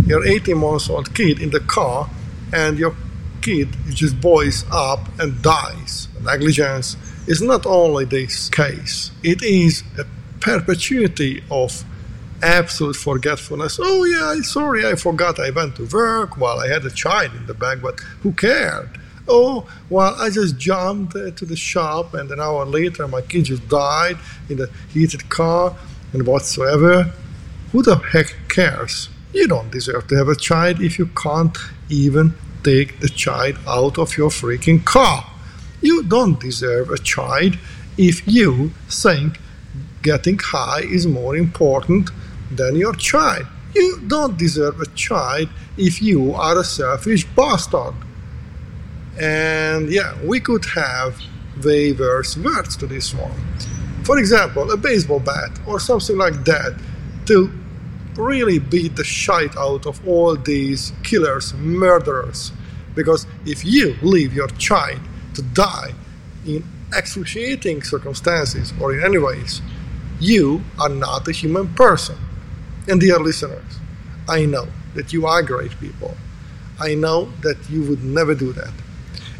[0.06, 2.10] your 18 months old kid, in the car,
[2.54, 2.96] and your
[3.41, 6.08] kid just boils up and dies.
[6.21, 6.95] Negligence
[7.27, 10.06] is not only this case, it is a
[10.39, 11.84] perpetuity of
[12.43, 13.80] absolute forgetfulness.
[13.82, 17.45] Oh, yeah, sorry, I forgot I went to work while I had a child in
[17.45, 18.89] the back, but who cared?
[19.27, 23.67] Oh, well, I just jumped to the shop, and an hour later, my kid just
[23.69, 24.17] died
[24.49, 25.75] in the heated car,
[26.13, 27.13] and whatsoever.
[27.71, 29.10] Who the heck cares?
[29.34, 31.58] You don't deserve to have a child if you can't
[31.89, 35.26] even take the child out of your freaking car.
[35.82, 37.58] You don't deserve a child
[37.97, 39.39] if you think
[40.02, 42.10] getting high is more important
[42.52, 43.47] than your child.
[43.76, 47.93] You don't deserve a child if you are a selfish bastard.
[49.19, 51.19] And yeah, we could have
[51.63, 53.39] way worse words to this one.
[54.04, 56.80] For example, a baseball bat or something like that
[57.28, 57.52] to
[58.15, 62.52] really beat the shit out of all these killers, murderers.
[62.95, 65.00] Because if you leave your child
[65.36, 65.93] to die
[66.45, 69.62] in excruciating circumstances or in any ways,
[70.19, 72.17] you are not a human person.
[72.88, 73.80] And dear listeners,
[74.28, 76.15] I know that you are great people.
[76.80, 78.74] I know that you would never do that.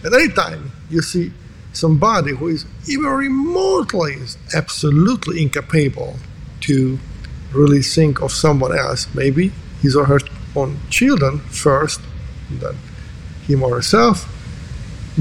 [0.03, 1.31] At any time you see
[1.73, 4.17] somebody who is even remotely
[4.53, 6.17] absolutely incapable
[6.62, 6.99] to
[7.53, 10.19] really think of someone else, maybe his or her
[10.55, 12.01] own children first,
[12.49, 12.77] then
[13.47, 14.27] him or herself,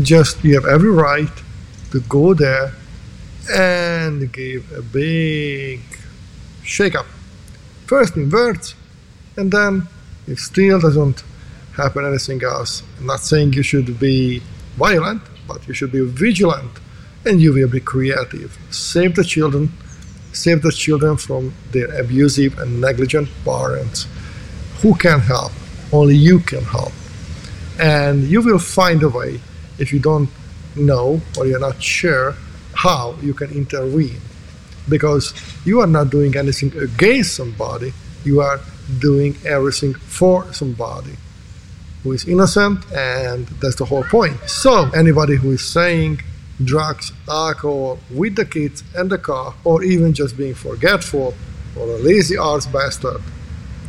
[0.02, 1.30] just you have every right
[1.90, 2.72] to go there
[3.52, 5.80] and give a big
[6.62, 7.06] shake up.
[7.86, 8.74] First in words,
[9.36, 9.88] and then
[10.26, 11.24] if still doesn't
[11.76, 12.82] happen anything else.
[12.98, 14.42] I'm not saying you should be
[14.76, 16.70] violent, but you should be vigilant
[17.24, 18.58] and you will be creative.
[18.70, 19.72] Save the children,
[20.32, 24.06] save the children from their abusive and negligent parents.
[24.82, 25.52] Who can help?
[25.92, 26.92] Only you can help.
[27.78, 29.40] And you will find a way
[29.78, 30.28] if you don't
[30.76, 32.34] know or you're not sure
[32.74, 34.20] how you can intervene.
[34.88, 37.92] Because you are not doing anything against somebody,
[38.24, 38.60] you are
[38.98, 41.12] doing everything for somebody
[42.02, 44.36] who is innocent, and that's the whole point.
[44.48, 46.22] So, anybody who is saying
[46.64, 51.35] drugs, alcohol with the kids and the car, or even just being forgetful
[51.77, 53.20] or a lazy arse bastard,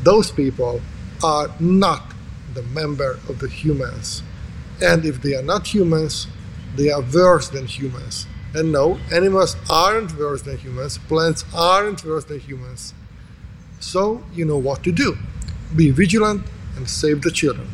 [0.03, 0.81] those people
[1.23, 2.13] are not
[2.53, 4.23] the member of the humans.
[4.81, 6.27] And if they are not humans,
[6.75, 8.25] they are worse than humans.
[8.53, 12.93] And no, animals aren't worse than humans, plants aren't worse than humans.
[13.79, 15.17] So you know what to do.
[15.75, 16.43] Be vigilant
[16.75, 17.69] and save the children.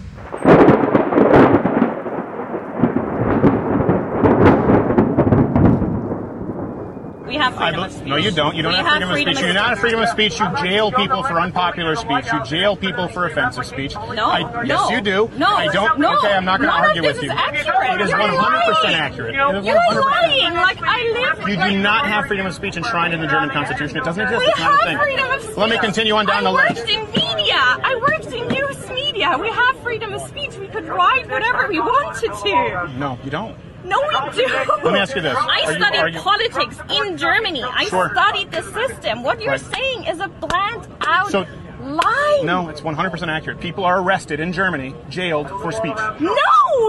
[7.58, 8.06] Have speech.
[8.08, 8.56] No, you don't.
[8.56, 9.40] You don't We have freedom of speech.
[9.42, 10.40] You're not a freedom of speech.
[10.40, 12.26] You jail people for unpopular speech.
[12.32, 13.94] You jail people for offensive speech.
[13.96, 14.62] No, I, no.
[14.64, 15.30] Yes, you do.
[15.38, 16.00] No, I don't.
[16.00, 16.18] no.
[16.18, 17.32] Okay, I'm not going to argue with you.
[17.32, 18.00] accurate.
[18.00, 19.34] It is 100% accurate.
[19.36, 20.54] You're lying.
[20.54, 21.48] Like I live.
[21.48, 23.98] You do not have freedom of speech enshrined in the German Constitution.
[23.98, 24.42] It doesn't exist.
[24.42, 24.98] We It's not a have thing.
[25.00, 25.58] freedom of speech.
[25.58, 27.56] Let me continue on down I the worked in media.
[27.58, 29.38] I worked in news media.
[29.40, 30.56] We have freedom of speech.
[30.58, 32.98] We could write whatever we wanted to.
[32.98, 33.56] No, you don't.
[33.88, 34.46] No, we do.
[34.84, 35.36] Let me ask you this.
[35.40, 37.64] I Are studied are you- politics in Germany.
[37.64, 38.12] I Sure.
[38.14, 39.24] studied the system.
[39.24, 39.62] What you're Right.
[39.76, 41.46] saying is a bland out So-
[41.82, 42.42] lie.
[42.44, 43.60] No, it's 100% accurate.
[43.62, 45.96] People are arrested in Germany, jailed for speech.
[46.20, 46.36] No,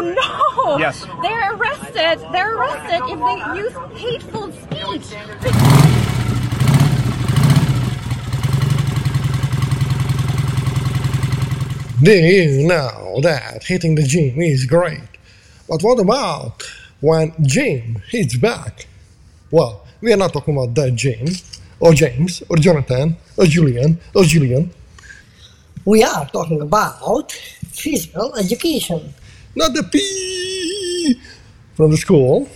[0.00, 0.76] no.
[0.78, 1.06] Yes.
[1.22, 2.18] They're arrested.
[2.32, 5.14] They're arrested if they use hateful speech.
[12.00, 15.00] Do you know that hitting the gym is great?
[15.68, 16.62] But what about
[17.00, 18.86] when Jim hits back?
[19.50, 21.26] Well, we are not talking about that Jim,
[21.80, 24.70] or James, or Jonathan, or Julian, or Julian.
[25.84, 29.14] We are talking about physical education.
[29.54, 31.20] Not the P
[31.74, 32.48] from the school,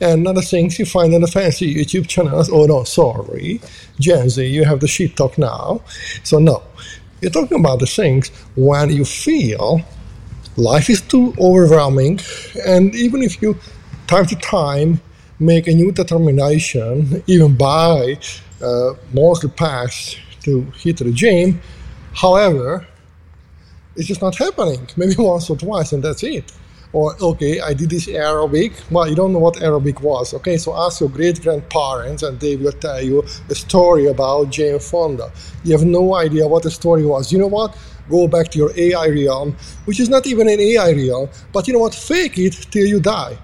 [0.00, 2.50] and not the things you find on the fancy YouTube channels.
[2.50, 3.60] Oh no, sorry,
[3.98, 5.82] Gen Z, you have the shit talk now.
[6.22, 6.62] So no,
[7.20, 9.80] you're talking about the things when you feel
[10.56, 12.20] life is too overwhelming,
[12.66, 13.58] and even if you
[14.06, 15.00] time to time
[15.38, 18.18] make a new determination, even by
[18.62, 21.60] uh, monthly pass to hit the gym,
[22.14, 22.86] however,
[23.96, 24.88] it's just not happening.
[24.96, 26.52] Maybe once or twice, and that's it.
[26.94, 28.72] Or okay, I did this aerobic.
[28.88, 30.32] Well, you don't know what aerobic was.
[30.34, 34.78] Okay, so ask your great grandparents, and they will tell you a story about Jane
[34.78, 35.32] Fonda.
[35.64, 37.32] You have no idea what the story was.
[37.32, 37.76] You know what?
[38.08, 41.72] Go back to your AI realm, which is not even an AI realm, but you
[41.72, 41.96] know what?
[41.96, 43.36] Fake it till you die.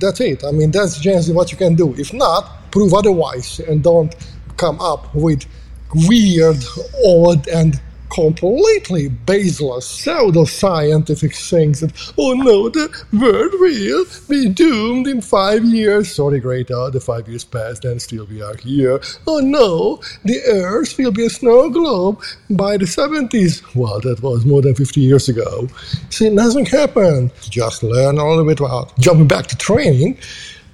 [0.00, 0.44] That's it.
[0.44, 1.94] I mean, that's generally what you can do.
[1.96, 4.12] If not, prove otherwise, and don't
[4.56, 5.46] come up with
[5.94, 6.58] weird,
[7.06, 9.86] odd, and completely baseless.
[9.86, 16.14] Pseudo-scientific things that oh no the world will be doomed in five years.
[16.14, 19.00] Sorry Greta uh, the five years passed and still we are here.
[19.26, 24.44] Oh no the earth will be a snow globe by the 70s well that was
[24.44, 25.68] more than 50 years ago.
[26.10, 27.32] See nothing happened.
[27.50, 30.18] Just learn a little bit about jumping back to training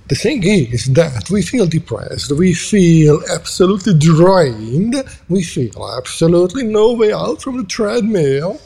[0.09, 4.97] the thing is that we feel depressed, we feel absolutely drained,
[5.29, 8.61] we feel absolutely no way out from the treadmill,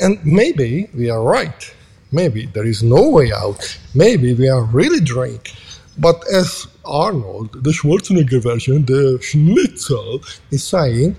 [0.00, 1.74] and maybe we are right.
[2.12, 3.78] Maybe there is no way out.
[3.94, 5.48] Maybe we are really drained.
[5.98, 11.16] But as Arnold, the Schwarzenegger version, the Schnitzel, is saying,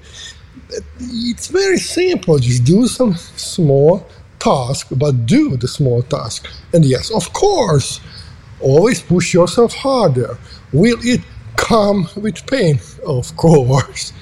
[1.00, 2.40] it's very simple.
[2.40, 4.06] Just do some small
[4.40, 6.48] task, but do the small task.
[6.74, 8.02] And yes, of course,
[8.62, 10.38] always push yourself harder.
[10.74, 11.22] Will it
[11.58, 12.80] come with pain?
[13.06, 14.14] Of course.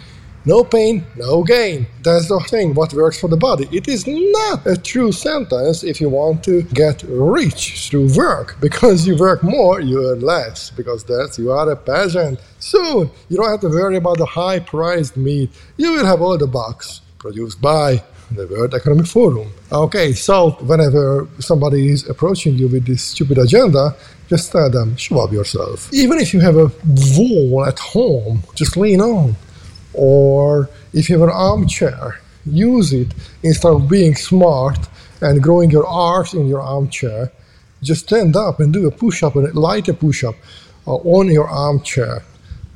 [0.45, 1.85] No pain, no gain.
[2.01, 3.67] That's the thing, what works for the body.
[3.71, 8.55] It is not a true sentence if you want to get rich through work.
[8.61, 10.69] Because you work more, you earn less.
[10.69, 12.39] Because that's, you are a peasant.
[12.59, 15.51] Soon, you don't have to worry about the high priced meat.
[15.77, 19.51] You will have all the bucks produced by the World Economic Forum.
[19.71, 23.95] Okay, so whenever somebody is approaching you with this stupid agenda,
[24.29, 25.91] just tell them, up yourself.
[25.91, 26.71] Even if you have a
[27.17, 29.35] wall at home, just lean on.
[29.93, 34.77] Or if you have an armchair, use it instead of being smart
[35.21, 37.31] and growing your arms in your armchair.
[37.81, 40.35] Just stand up and do a push up, a light push up
[40.85, 42.23] uh, on your armchair.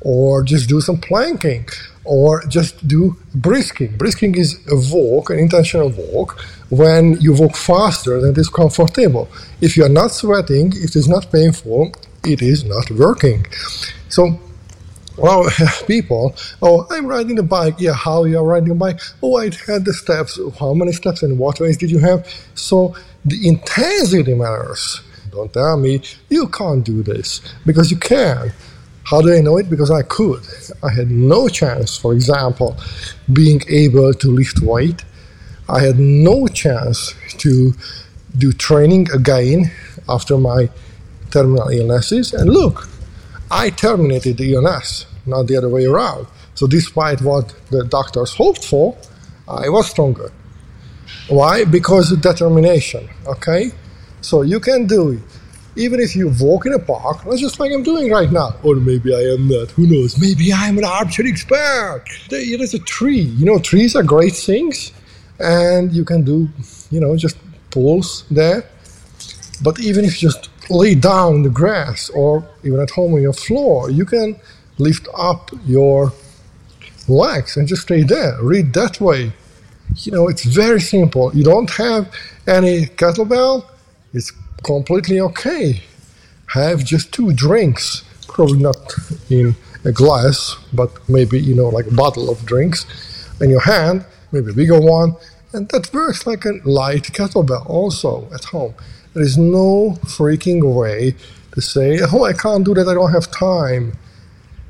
[0.00, 1.66] Or just do some planking
[2.04, 3.96] or just do brisking.
[3.96, 6.38] Brisking is a walk, an intentional walk,
[6.70, 9.28] when you walk faster than is comfortable.
[9.60, 11.92] If you are not sweating, it is not painful,
[12.24, 13.46] it is not working.
[14.08, 14.38] So,
[15.16, 15.48] well,
[15.86, 17.76] people, oh, I'm riding the bike.
[17.78, 19.00] Yeah, how you are riding a bike?
[19.22, 20.38] Oh, I had the steps.
[20.58, 22.26] How many steps and what ways did you have?
[22.54, 25.00] So the intensity matters.
[25.30, 28.52] Don't tell me you can't do this because you can.
[29.04, 29.68] How do I know it?
[29.68, 30.42] Because I could.
[30.82, 32.76] I had no chance, for example,
[33.32, 35.04] being able to lift weight.
[35.68, 37.74] I had no chance to
[38.36, 39.70] do training again
[40.08, 40.70] after my
[41.30, 42.32] terminal illnesses.
[42.32, 42.88] And look,
[43.50, 46.26] I terminated the illness, not the other way around.
[46.54, 48.96] So, despite what the doctors hoped for,
[49.46, 50.32] I was stronger.
[51.28, 51.64] Why?
[51.64, 53.72] Because of determination, okay?
[54.20, 55.33] So, you can do it
[55.76, 58.54] even if you walk in a park, that's just like I'm doing right now.
[58.62, 59.70] Or maybe I am not.
[59.72, 60.18] Who knows?
[60.18, 62.04] Maybe I'm an archery expert.
[62.28, 63.20] There is a tree.
[63.20, 64.92] You know, trees are great things.
[65.40, 66.48] And you can do,
[66.90, 67.36] you know, just
[67.70, 68.64] pulls there.
[69.62, 73.22] But even if you just lay down in the grass or even at home on
[73.22, 74.38] your floor, you can
[74.78, 76.12] lift up your
[77.08, 78.38] legs and just stay there.
[78.40, 79.32] Read that way.
[79.96, 81.34] You know, it's very simple.
[81.34, 82.12] You don't have
[82.46, 83.66] any kettlebell.
[84.12, 84.32] It's
[84.64, 85.82] completely okay.
[86.48, 88.94] Have just two drinks, probably not
[89.30, 92.86] in a glass, but maybe, you know, like a bottle of drinks
[93.40, 95.14] in your hand, maybe a bigger one,
[95.52, 98.74] and that works like a light kettlebell also at home.
[99.12, 101.14] There is no freaking way
[101.52, 103.96] to say, oh, I can't do that, I don't have time.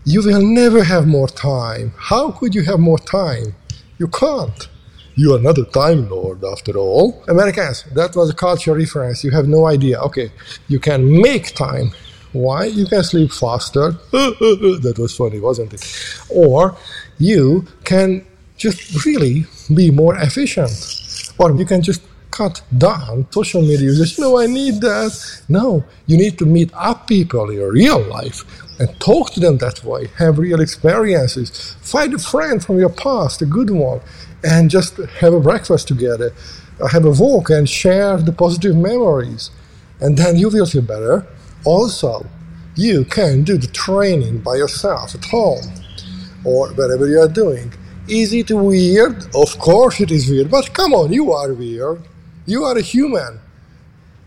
[0.04, 1.94] You will never have more time.
[1.96, 3.54] How could you have more time?
[3.98, 4.68] You can't.
[5.16, 7.22] You are not a Time Lord after all.
[7.28, 9.22] Americans, that was a cultural reference.
[9.22, 10.00] You have no idea.
[10.00, 10.32] Okay,
[10.68, 11.92] you can make time.
[12.32, 12.64] Why?
[12.64, 13.92] You can sleep faster.
[14.10, 15.84] that was funny, wasn't it?
[16.28, 16.76] Or
[17.18, 20.72] you can just really be more efficient.
[21.38, 24.18] Or you can just cut down social media users.
[24.18, 25.12] No, I need that.
[25.48, 28.42] No, you need to meet up people in real life
[28.80, 30.08] and talk to them that way.
[30.18, 31.76] Have real experiences.
[31.80, 34.00] Find a friend from your past, a good one,
[34.44, 36.32] and just have a breakfast together,
[36.80, 39.50] uh, have a walk and share the positive memories.
[40.00, 41.26] And then you will feel better.
[41.64, 42.26] Also,
[42.76, 45.64] you can do the training by yourself at home
[46.44, 47.72] or wherever you are doing.
[48.08, 49.34] Is it weird?
[49.34, 52.02] Of course it is weird, but come on, you are weird.
[52.44, 53.40] You are a human.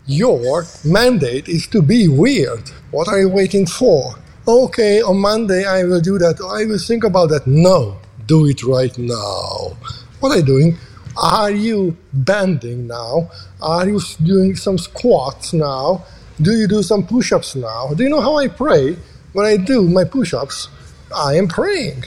[0.06, 2.70] Your mandate is to be weird.
[2.90, 4.14] What are you waiting for?
[4.48, 6.40] Okay, on Monday I will do that.
[6.40, 7.46] I will think about that.
[7.46, 9.76] No, do it right now.
[10.20, 10.78] What are you doing?
[11.16, 13.30] Are you bending now?
[13.62, 16.04] Are you doing some squats now?
[16.40, 17.90] Do you do some push ups now?
[17.94, 18.96] Do you know how I pray?
[19.32, 20.68] When I do my push ups,
[21.14, 22.04] I am praying.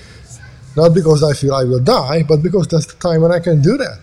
[0.76, 3.62] Not because I feel I will die, but because that's the time when I can
[3.62, 4.00] do that.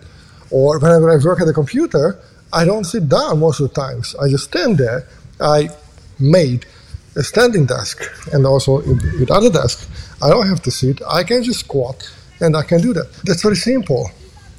[0.51, 2.19] Or whenever I work at the computer,
[2.51, 4.15] I don't sit down most of the times.
[4.15, 5.07] I just stand there.
[5.39, 5.69] I
[6.19, 6.65] made
[7.15, 8.01] a standing desk
[8.33, 9.87] and also with other desks.
[10.21, 11.01] I don't have to sit.
[11.07, 13.11] I can just squat and I can do that.
[13.23, 14.11] That's very simple.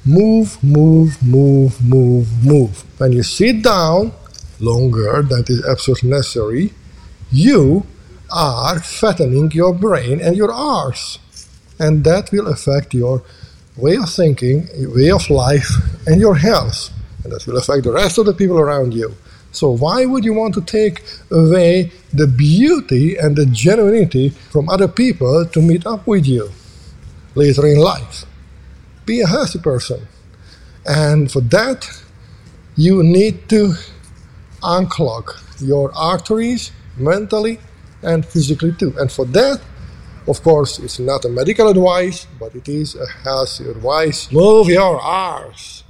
[0.03, 2.83] move, move, move, move, move.
[2.99, 4.11] When you sit down
[4.59, 6.73] longer than is absolutely necessary,
[7.31, 7.85] you
[8.31, 11.19] are fattening your brain and your arse.
[11.79, 13.23] And that will affect your
[13.77, 15.69] way of thinking, your way of life,
[16.07, 16.89] and your health.
[17.23, 19.15] And that will affect the rest of the people around you.
[19.51, 24.87] So, why would you want to take away the beauty and the genuinity from other
[24.87, 26.49] people to meet up with you
[27.35, 28.25] later in life?
[29.05, 30.07] Be a healthy person.
[30.85, 31.87] And for that,
[32.75, 33.73] you need to
[34.61, 37.59] unclog your arteries mentally
[38.03, 38.93] and physically too.
[38.97, 39.61] And for that,
[40.27, 44.31] of course, it's not a medical advice, but it is a healthy advice.
[44.31, 45.83] Move your arse.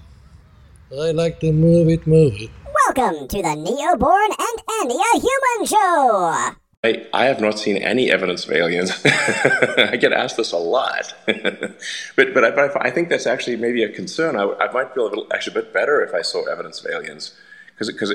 [0.92, 2.50] I like to move it, move it.
[2.88, 6.61] Welcome to the Neoborn and Andia Human Show.
[6.84, 8.92] I, I have not seen any evidence of aliens.
[9.06, 13.90] I get asked this a lot, but but I, I think that's actually maybe a
[13.90, 14.36] concern.
[14.36, 16.90] I, I might feel a little, actually a bit better if I saw evidence of
[16.92, 18.12] aliens, because because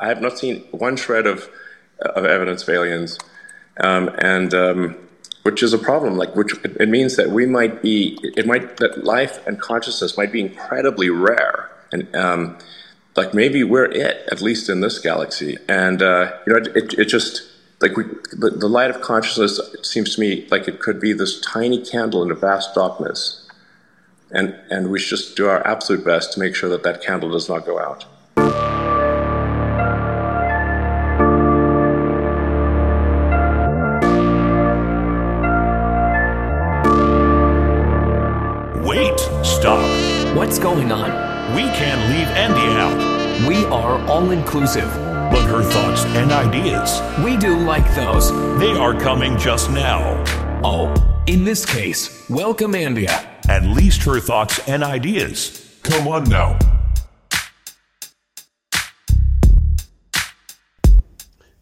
[0.00, 1.48] I have not seen one shred of
[1.98, 3.18] of evidence of aliens,
[3.80, 4.96] um, and um,
[5.42, 6.16] which is a problem.
[6.16, 10.30] Like which it means that we might be it might that life and consciousness might
[10.30, 12.14] be incredibly rare and.
[12.14, 12.58] Um,
[13.18, 15.58] like maybe we're it, at least in this galaxy.
[15.68, 17.42] And uh, you know, it, it, just
[17.82, 21.40] like we, the, the light of consciousness seems to me like it could be this
[21.40, 23.46] tiny candle in a vast darkness,
[24.30, 27.30] and and we should just do our absolute best to make sure that that candle
[27.30, 28.06] does not go out.
[38.86, 39.82] Wait, stop.
[40.36, 41.28] What's going on?
[41.56, 43.07] We can't leave Andy out.
[43.46, 44.88] We are all inclusive.
[45.30, 48.30] But her thoughts and ideas, We do like those.
[48.58, 50.22] they are coming just now.
[50.64, 50.92] Oh,
[51.26, 53.26] in this case, welcome Andia.
[53.48, 55.78] At least her thoughts and ideas.
[55.82, 56.58] Come on now.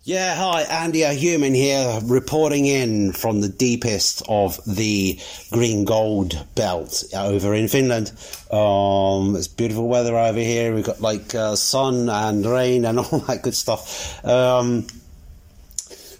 [0.06, 5.18] Yeah, hi, Andy, a human here, reporting in from the deepest of the
[5.50, 8.12] green gold belt over in Finland.
[8.52, 10.72] Um, it's beautiful weather over here.
[10.72, 14.24] We've got like uh, sun and rain and all that good stuff.
[14.24, 14.86] Um,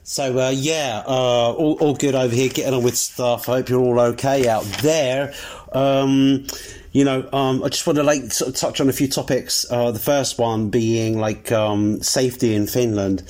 [0.02, 3.48] so uh, yeah, uh, all, all good over here, getting on with stuff.
[3.48, 5.32] I hope you're all okay out there.
[5.70, 6.48] Um,
[6.90, 9.64] you know, um, I just want to like sort of touch on a few topics.
[9.70, 13.22] Uh, the first one being like um, safety in Finland.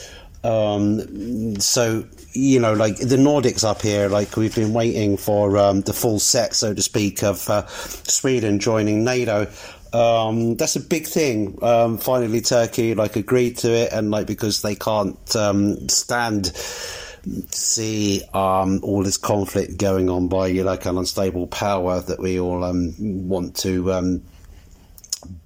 [0.46, 5.80] Um, so you know, like the Nordics up here, like we've been waiting for um,
[5.80, 9.50] the full set, so to speak, of uh, Sweden joining NATO.
[9.92, 11.58] Um, that's a big thing.
[11.62, 17.56] Um, finally, Turkey like agreed to it, and like because they can't um, stand to
[17.56, 22.62] see um, all this conflict going on by like an unstable power that we all
[22.62, 22.94] um,
[23.28, 24.22] want to um,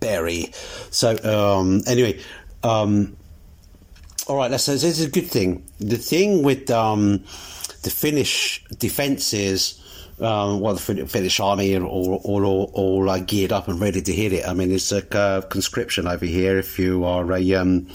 [0.00, 0.52] bury.
[0.90, 2.20] So um, anyway,
[4.30, 4.60] all right.
[4.60, 5.66] So this is a good thing.
[5.80, 7.24] The thing with um,
[7.82, 9.76] the Finnish defences.
[10.20, 14.00] Um, well, the Finnish army are all, all, all, all uh, geared up and ready
[14.02, 14.46] to hit it.
[14.46, 16.58] I mean, it's a uh, conscription over here.
[16.58, 17.88] If you are a um,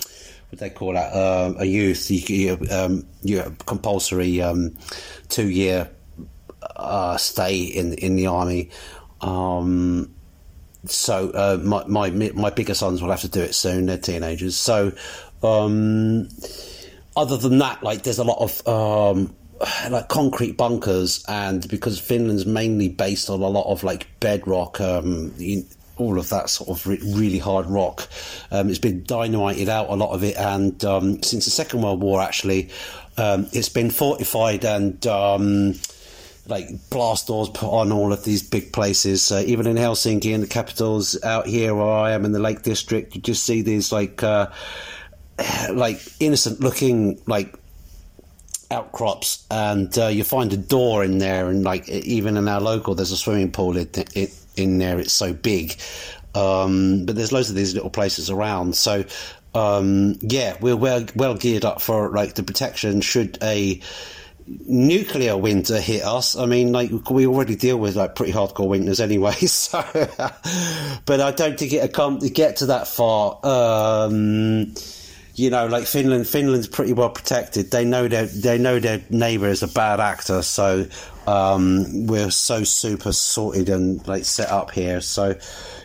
[0.50, 4.76] what they call that uh, a youth, you, um, you compulsory um,
[5.30, 5.90] two year
[6.76, 8.72] uh, stay in in the army.
[9.22, 10.14] Um,
[10.88, 13.86] so uh, my, my my bigger sons will have to do it soon.
[13.86, 14.56] They're teenagers.
[14.56, 14.92] So
[15.46, 16.30] um,
[17.16, 19.36] other than that, like there's a lot of um,
[19.90, 25.34] like concrete bunkers, and because Finland's mainly based on a lot of like bedrock, um,
[25.38, 25.66] you,
[25.98, 28.08] all of that sort of re- really hard rock,
[28.52, 32.02] um, it's been dynamited out a lot of it, and um, since the Second World
[32.02, 32.70] War, actually,
[33.18, 35.06] um, it's been fortified and.
[35.08, 35.76] Um,
[36.48, 39.32] like blast doors put on all of these big places.
[39.32, 42.62] Uh, even in Helsinki, in the capitals, out here where I am in the Lake
[42.62, 44.48] District, you just see these like uh,
[45.72, 47.56] like innocent looking like
[48.72, 52.96] outcrops, and uh, you find a door in there, and like even in our local,
[52.96, 55.00] there's a swimming pool in, in, in there.
[55.00, 55.78] It's so big,
[56.34, 58.76] um, but there's loads of these little places around.
[58.76, 59.06] So.
[59.54, 63.80] Um, yeah, we're well well geared up for like the protection should a
[64.48, 66.36] nuclear winter hit us.
[66.36, 69.36] I mean, like we already deal with like pretty hardcore winters anyway.
[69.48, 69.82] So,
[71.06, 73.40] but I don't think it'll come to get to that far.
[73.44, 74.74] Um,
[75.36, 77.70] you know, like Finland, Finland's pretty well protected.
[77.72, 80.86] They know their they know their neighbour is a bad actor, so
[81.28, 85.02] um, we're so super sorted and like set up here.
[85.02, 85.36] So,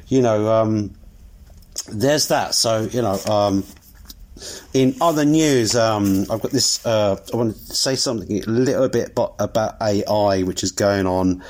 [0.06, 0.94] you know, um,
[1.92, 2.54] there's that.
[2.54, 3.64] So, you know, um,
[4.72, 6.84] in other news, um, I've got this.
[6.86, 11.06] Uh, I want to say something a little bit about, about AI, which is going
[11.06, 11.42] on.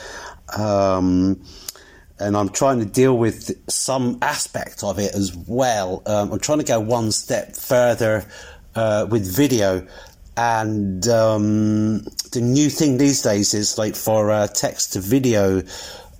[2.21, 6.03] And I'm trying to deal with some aspect of it as well.
[6.07, 8.27] Um, I'm trying to go one step further
[8.75, 9.87] uh, with video.
[10.37, 11.99] And um,
[12.33, 15.63] the new thing these days is like for uh, text to video,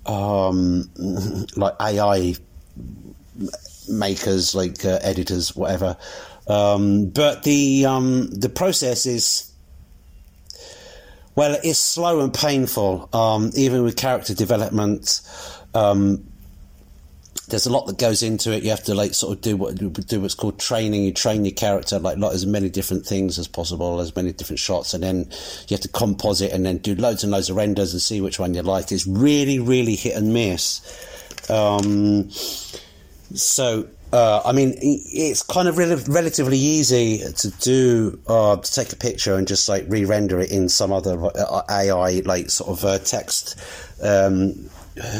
[0.05, 0.89] um,
[1.55, 2.35] like AI
[3.89, 5.97] makers, like uh, editors, whatever.
[6.47, 9.51] Um, but the um, the process is
[11.35, 13.09] well, it's slow and painful.
[13.13, 15.21] Um, even with character development,
[15.73, 16.25] um,
[17.47, 18.63] there's a lot that goes into it.
[18.63, 21.03] You have to like sort of do what do what's called training.
[21.03, 24.59] You train your character like like as many different things as possible, as many different
[24.59, 25.27] shots, and then
[25.67, 28.39] you have to composite and then do loads and loads of renders and see which
[28.39, 28.91] one you like.
[28.91, 30.81] It's really really hit and miss.
[31.49, 38.73] Um, so uh, I mean, it's kind of rel- relatively easy to do uh, to
[38.73, 42.69] take a picture and just like re-render it in some other uh, AI like sort
[42.71, 43.57] of uh, text,
[44.03, 44.69] um,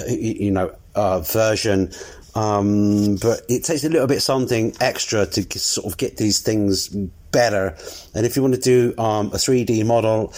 [0.07, 1.91] you know, uh, version.
[2.33, 6.87] Um, but it takes a little bit something extra to sort of get these things
[7.31, 7.75] better.
[8.13, 10.33] And if you want to do um, a 3D model,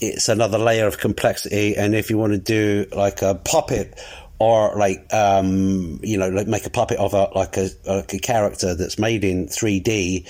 [0.00, 1.76] it's another layer of complexity.
[1.76, 3.98] And if you want to do like a puppet
[4.38, 8.18] or like um, you know like make a puppet of a like a like a
[8.18, 10.28] character that's made in 3D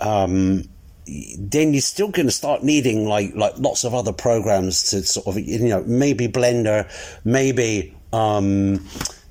[0.00, 0.64] um,
[1.06, 5.26] then you're still going to start needing like like lots of other programs to sort
[5.26, 6.88] of you know maybe Blender
[7.24, 8.86] maybe um,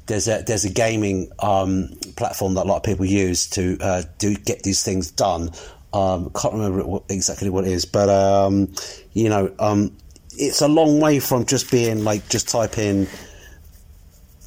[0.07, 4.03] there's a there's a gaming um, platform that a lot of people use to uh,
[4.17, 5.51] do get these things done.
[5.93, 8.74] Um, can't remember what, exactly what it is but um,
[9.13, 9.95] you know um,
[10.38, 13.07] it's a long way from just being like just type in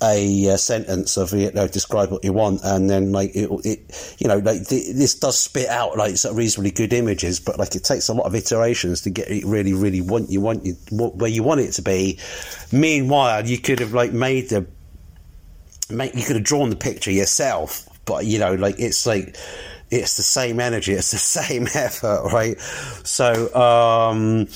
[0.04, 4.16] a uh, sentence of you know describe what you want and then like it, it
[4.18, 7.74] you know like this does spit out like sort of reasonably good images but like
[7.74, 10.74] it takes a lot of iterations to get it really really want you want you
[10.90, 12.18] where you want it to be.
[12.70, 14.66] Meanwhile you could have like made the
[15.88, 19.36] make you could have drawn the picture yourself but you know like it's like
[19.90, 22.60] it's the same energy it's the same effort right?
[23.04, 24.48] So um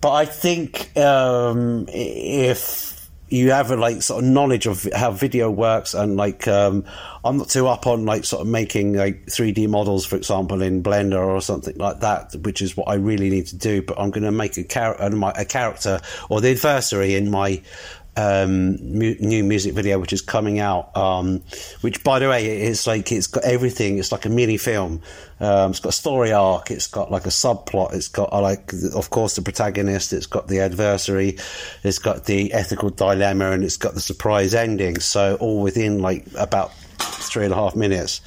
[0.00, 2.95] but i think um if
[3.28, 6.84] you have a like sort of knowledge of how video works and like um,
[7.24, 10.82] I'm not too up on like sort of making like 3D models, for example, in
[10.82, 13.82] Blender or something like that, which is what I really need to do.
[13.82, 17.62] But I'm going to make a, char- a character or the adversary in my
[18.16, 20.96] um, mu- new music video which is coming out.
[20.96, 21.42] Um,
[21.80, 23.98] which, by the way, it's like it's got everything.
[23.98, 25.02] It's like a mini film.
[25.38, 26.70] Um, it's got a story arc.
[26.70, 27.94] It's got like a subplot.
[27.94, 30.12] It's got uh, like, of course, the protagonist.
[30.12, 31.38] It's got the adversary.
[31.82, 35.00] It's got the ethical dilemma, and it's got the surprise ending.
[35.00, 38.20] So all within like about three and a half minutes.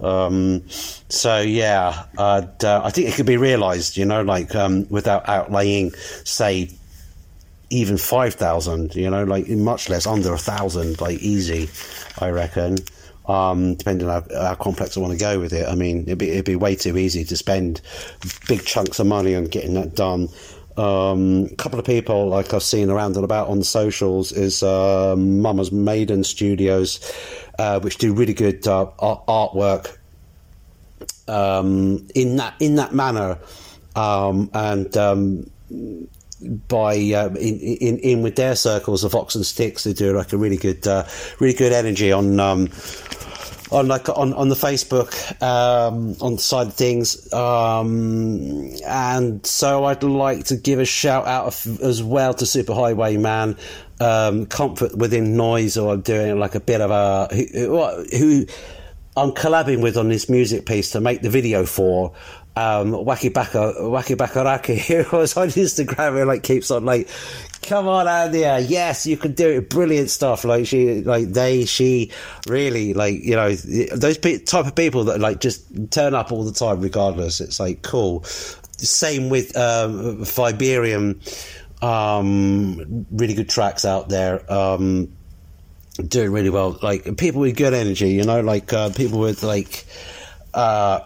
[0.00, 5.24] Um, so yeah, uh, I think it could be realised, you know, like um, without
[5.26, 5.94] outlaying,
[6.26, 6.70] say,
[7.72, 11.70] even 5,000, you know, like much less, under a thousand, like easy,
[12.18, 12.78] I reckon.
[13.26, 15.68] Um, depending on how, how, complex I want to go with it.
[15.68, 17.80] I mean, it'd be, it'd be way too easy to spend
[18.48, 20.28] big chunks of money on getting that done.
[20.76, 24.62] Um, a couple of people like I've seen around and about on the socials is
[24.62, 26.98] uh, Mama's Maiden Studios,
[27.58, 29.98] uh, which do really good uh, artwork
[31.28, 33.38] um, in that in that manner,
[33.94, 35.50] um, and um,
[36.68, 40.32] by uh, in, in in with their circles of Vox and Sticks, they do like
[40.32, 41.06] a really good, uh,
[41.38, 42.68] really good energy on um,
[43.70, 49.84] on like on on the Facebook um, on the side of things, um, and so
[49.84, 53.56] I'd like to give a shout out of, as well to Superhighway Man,
[54.00, 58.46] um, Comfort Within Noise, or I'm doing like a bit of a who, who
[59.16, 62.14] I'm collabing with on this music piece to make the video for
[62.54, 67.08] um, Wacky Baka Wacky Bakaraki who was on Instagram and like keeps on like
[67.62, 69.70] come on there yes you can do it.
[69.70, 70.44] Brilliant stuff.
[70.44, 72.10] Like she like they she
[72.46, 76.52] really like you know those type of people that like just turn up all the
[76.52, 77.40] time regardless.
[77.40, 78.24] It's like cool.
[78.24, 81.20] Same with um Viberium
[81.82, 84.50] um really good tracks out there.
[84.52, 85.12] Um
[86.06, 86.78] doing really well.
[86.82, 89.86] Like people with good energy you know like uh, people with like
[90.52, 91.00] uh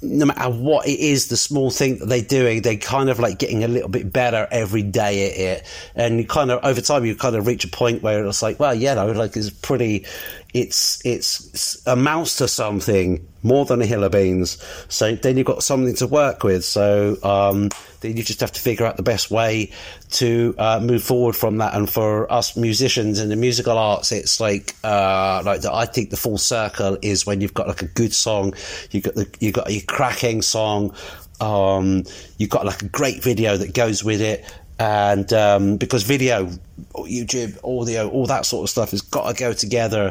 [0.00, 3.38] no matter what it is, the small thing that they're doing, they're kind of like
[3.38, 5.66] getting a little bit better every day at it.
[5.96, 8.60] And you kind of, over time, you kind of reach a point where it's like,
[8.60, 10.06] well, yeah, no, like it's pretty,
[10.54, 14.62] it's, it's amounts to something more than a hill of beans.
[14.88, 16.64] So then you've got something to work with.
[16.64, 17.70] So, um,
[18.00, 19.72] then you just have to figure out the best way
[20.10, 21.74] to uh, move forward from that.
[21.74, 26.10] And for us musicians in the musical arts, it's like uh, like the, I think
[26.10, 28.54] the full circle is when you've got like a good song,
[28.90, 30.94] you got the you got a cracking song,
[31.40, 32.04] um,
[32.38, 34.44] you've got like a great video that goes with it.
[34.78, 36.46] And um, because video,
[36.94, 40.10] YouTube, audio, all that sort of stuff has got to go together.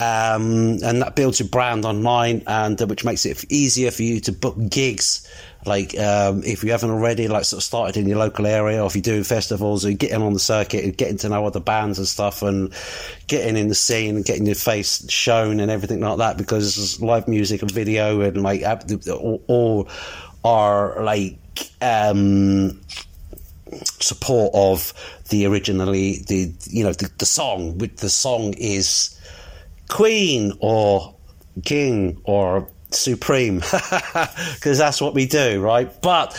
[0.00, 4.20] Um, and that builds your brand online, and uh, which makes it easier for you
[4.20, 5.28] to book gigs.
[5.66, 8.86] Like um, if you haven't already, like sort of started in your local area, or
[8.86, 11.98] if you're doing festivals, or getting on the circuit and getting to know other bands
[11.98, 12.72] and stuff, and
[13.26, 16.38] getting in the scene and getting your face shown and everything like that.
[16.38, 18.62] Because live music and video and like
[19.10, 19.88] all, all
[20.44, 21.38] are like
[21.82, 22.80] um,
[24.00, 24.92] support of
[25.28, 27.78] the originally the you know the, the song.
[27.78, 29.18] With the song is
[29.88, 31.14] Queen or
[31.64, 33.58] King or Supreme
[34.54, 35.90] because that's what we do, right?
[36.00, 36.36] But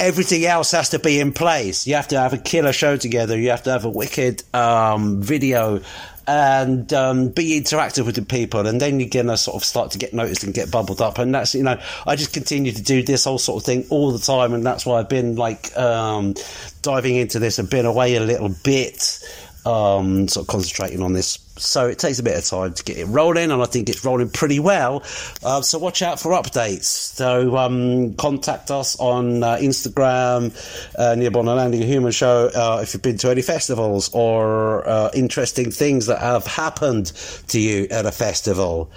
[0.00, 1.86] everything else has to be in place.
[1.86, 3.38] You have to have a killer show together.
[3.38, 5.80] You have to have a wicked um, video
[6.28, 9.98] and um, be interactive with the people, and then you're gonna sort of start to
[9.98, 11.18] get noticed and get bubbled up.
[11.18, 14.12] And that's you know, I just continue to do this whole sort of thing all
[14.12, 16.34] the time, and that's why I've been like um,
[16.82, 19.26] diving into this and been away a little bit,
[19.68, 21.38] um, sort of concentrating on this.
[21.56, 24.04] So it takes a bit of time to get it rolling, and I think it's
[24.04, 25.02] rolling pretty well.
[25.44, 26.84] Uh, so watch out for updates.
[26.84, 30.52] So um, contact us on uh, Instagram,
[30.98, 35.10] uh, Neoborn and Andia Human Show, uh, if you've been to any festivals or uh,
[35.14, 37.06] interesting things that have happened
[37.48, 38.90] to you at a festival.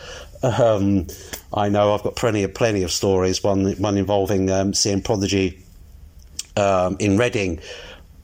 [0.43, 1.07] Um,
[1.53, 3.43] I know I've got plenty of plenty of stories.
[3.43, 5.59] One one involving um, seeing Prodigy
[6.55, 7.59] um, in Reading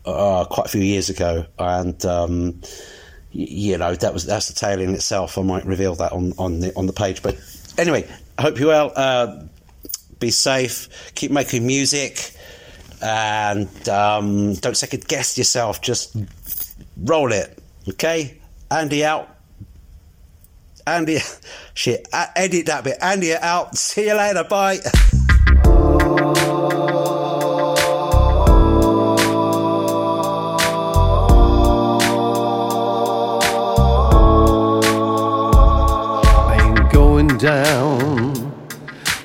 [0.07, 2.61] uh, quite a few years ago, and um,
[3.31, 5.37] you know that was that's the tale in itself.
[5.37, 7.37] I might reveal that on on the on the page, but
[7.77, 8.91] anyway, I hope you well.
[8.95, 9.43] Uh,
[10.19, 11.11] be safe.
[11.15, 12.31] Keep making music,
[13.01, 15.81] and um, don't second guess yourself.
[15.81, 16.15] Just
[16.97, 17.57] roll it,
[17.89, 18.37] okay?
[18.71, 19.29] Andy out.
[20.85, 21.19] Andy,
[21.73, 22.07] shit.
[22.13, 22.97] Edit that bit.
[23.01, 23.75] Andy out.
[23.77, 24.43] See you later.
[24.43, 24.79] Bye.
[37.37, 38.67] down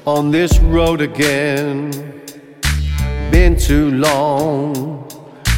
[0.07, 1.91] on this road again.
[3.31, 5.09] Been too long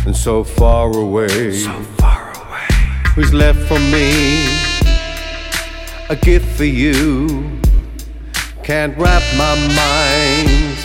[0.07, 1.53] and so far away.
[1.53, 2.67] So far away.
[3.15, 4.47] Who's left for me?
[6.11, 7.61] A gift for you.
[8.63, 10.77] Can't wrap my mind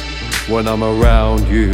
[0.49, 1.71] when I'm around you.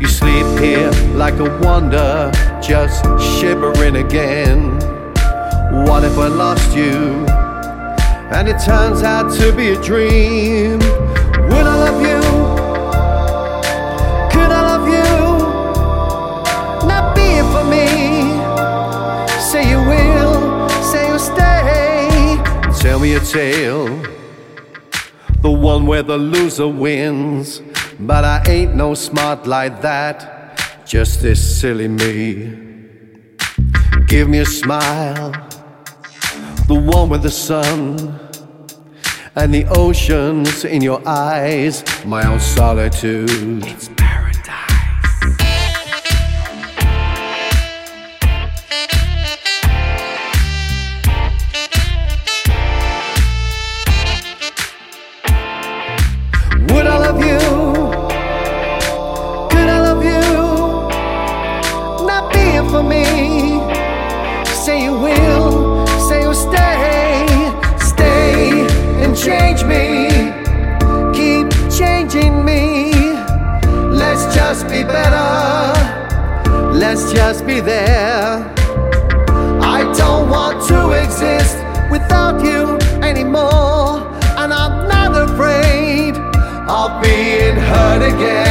[0.00, 2.30] You sleep here like a wonder,
[2.62, 3.04] just
[3.40, 4.78] shivering again.
[5.86, 7.26] What if I lost you?
[8.28, 10.80] And it turns out to be a dream.
[10.80, 12.20] Will I love you?
[14.32, 15.10] Could I love you?
[16.88, 17.86] Not be it for me.
[19.40, 22.42] Say you will, say you'll stay.
[22.80, 23.86] Tell me a tale.
[25.40, 27.62] The one where the loser wins.
[28.00, 30.84] But I ain't no smart like that.
[30.84, 32.58] Just this silly me.
[34.08, 35.32] Give me a smile
[36.66, 38.18] the one with the sun
[39.36, 43.95] and the oceans in your eyes, my own solitude.
[76.88, 78.54] Let's just be there.
[79.60, 81.56] I don't want to exist
[81.90, 84.06] without you anymore.
[84.38, 86.14] And I'm not afraid
[86.68, 88.45] of being hurt again.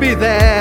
[0.00, 0.51] Be there.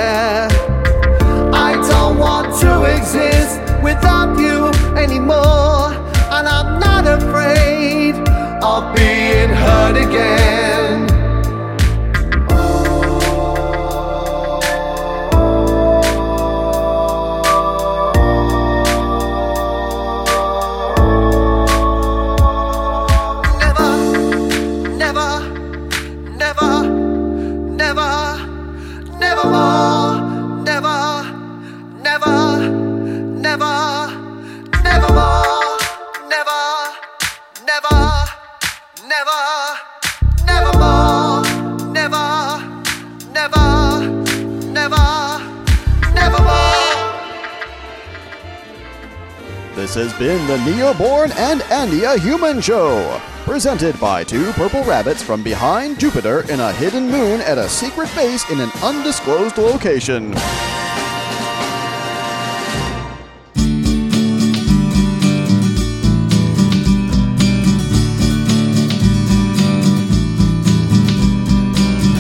[49.74, 55.42] This has been the Neoborn and Andia Human Show, presented by two purple rabbits from
[55.44, 60.34] behind Jupiter in a hidden moon at a secret base in an undisclosed location.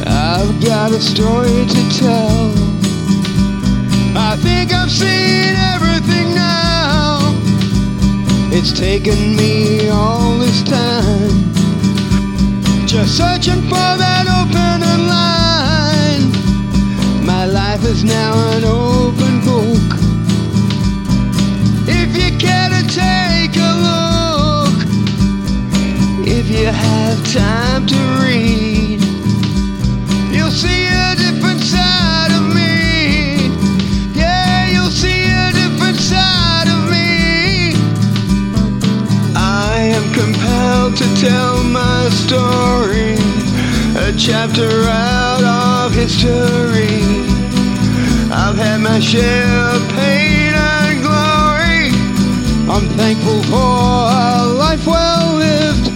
[0.07, 2.53] I've got a story to tell.
[4.17, 6.30] I think I've seen everything.
[8.63, 11.51] It's taken me all this time.
[12.85, 16.29] Just searching for that opening line.
[17.25, 19.97] My life is now an open book.
[21.89, 24.77] If you care to take a look,
[26.27, 28.70] if you have time to read,
[41.21, 43.13] tell my story,
[43.95, 47.03] a chapter out of history.
[48.33, 49.45] I've had my share
[49.75, 51.93] of pain and glory.
[52.73, 55.90] I'm thankful for a life well lived.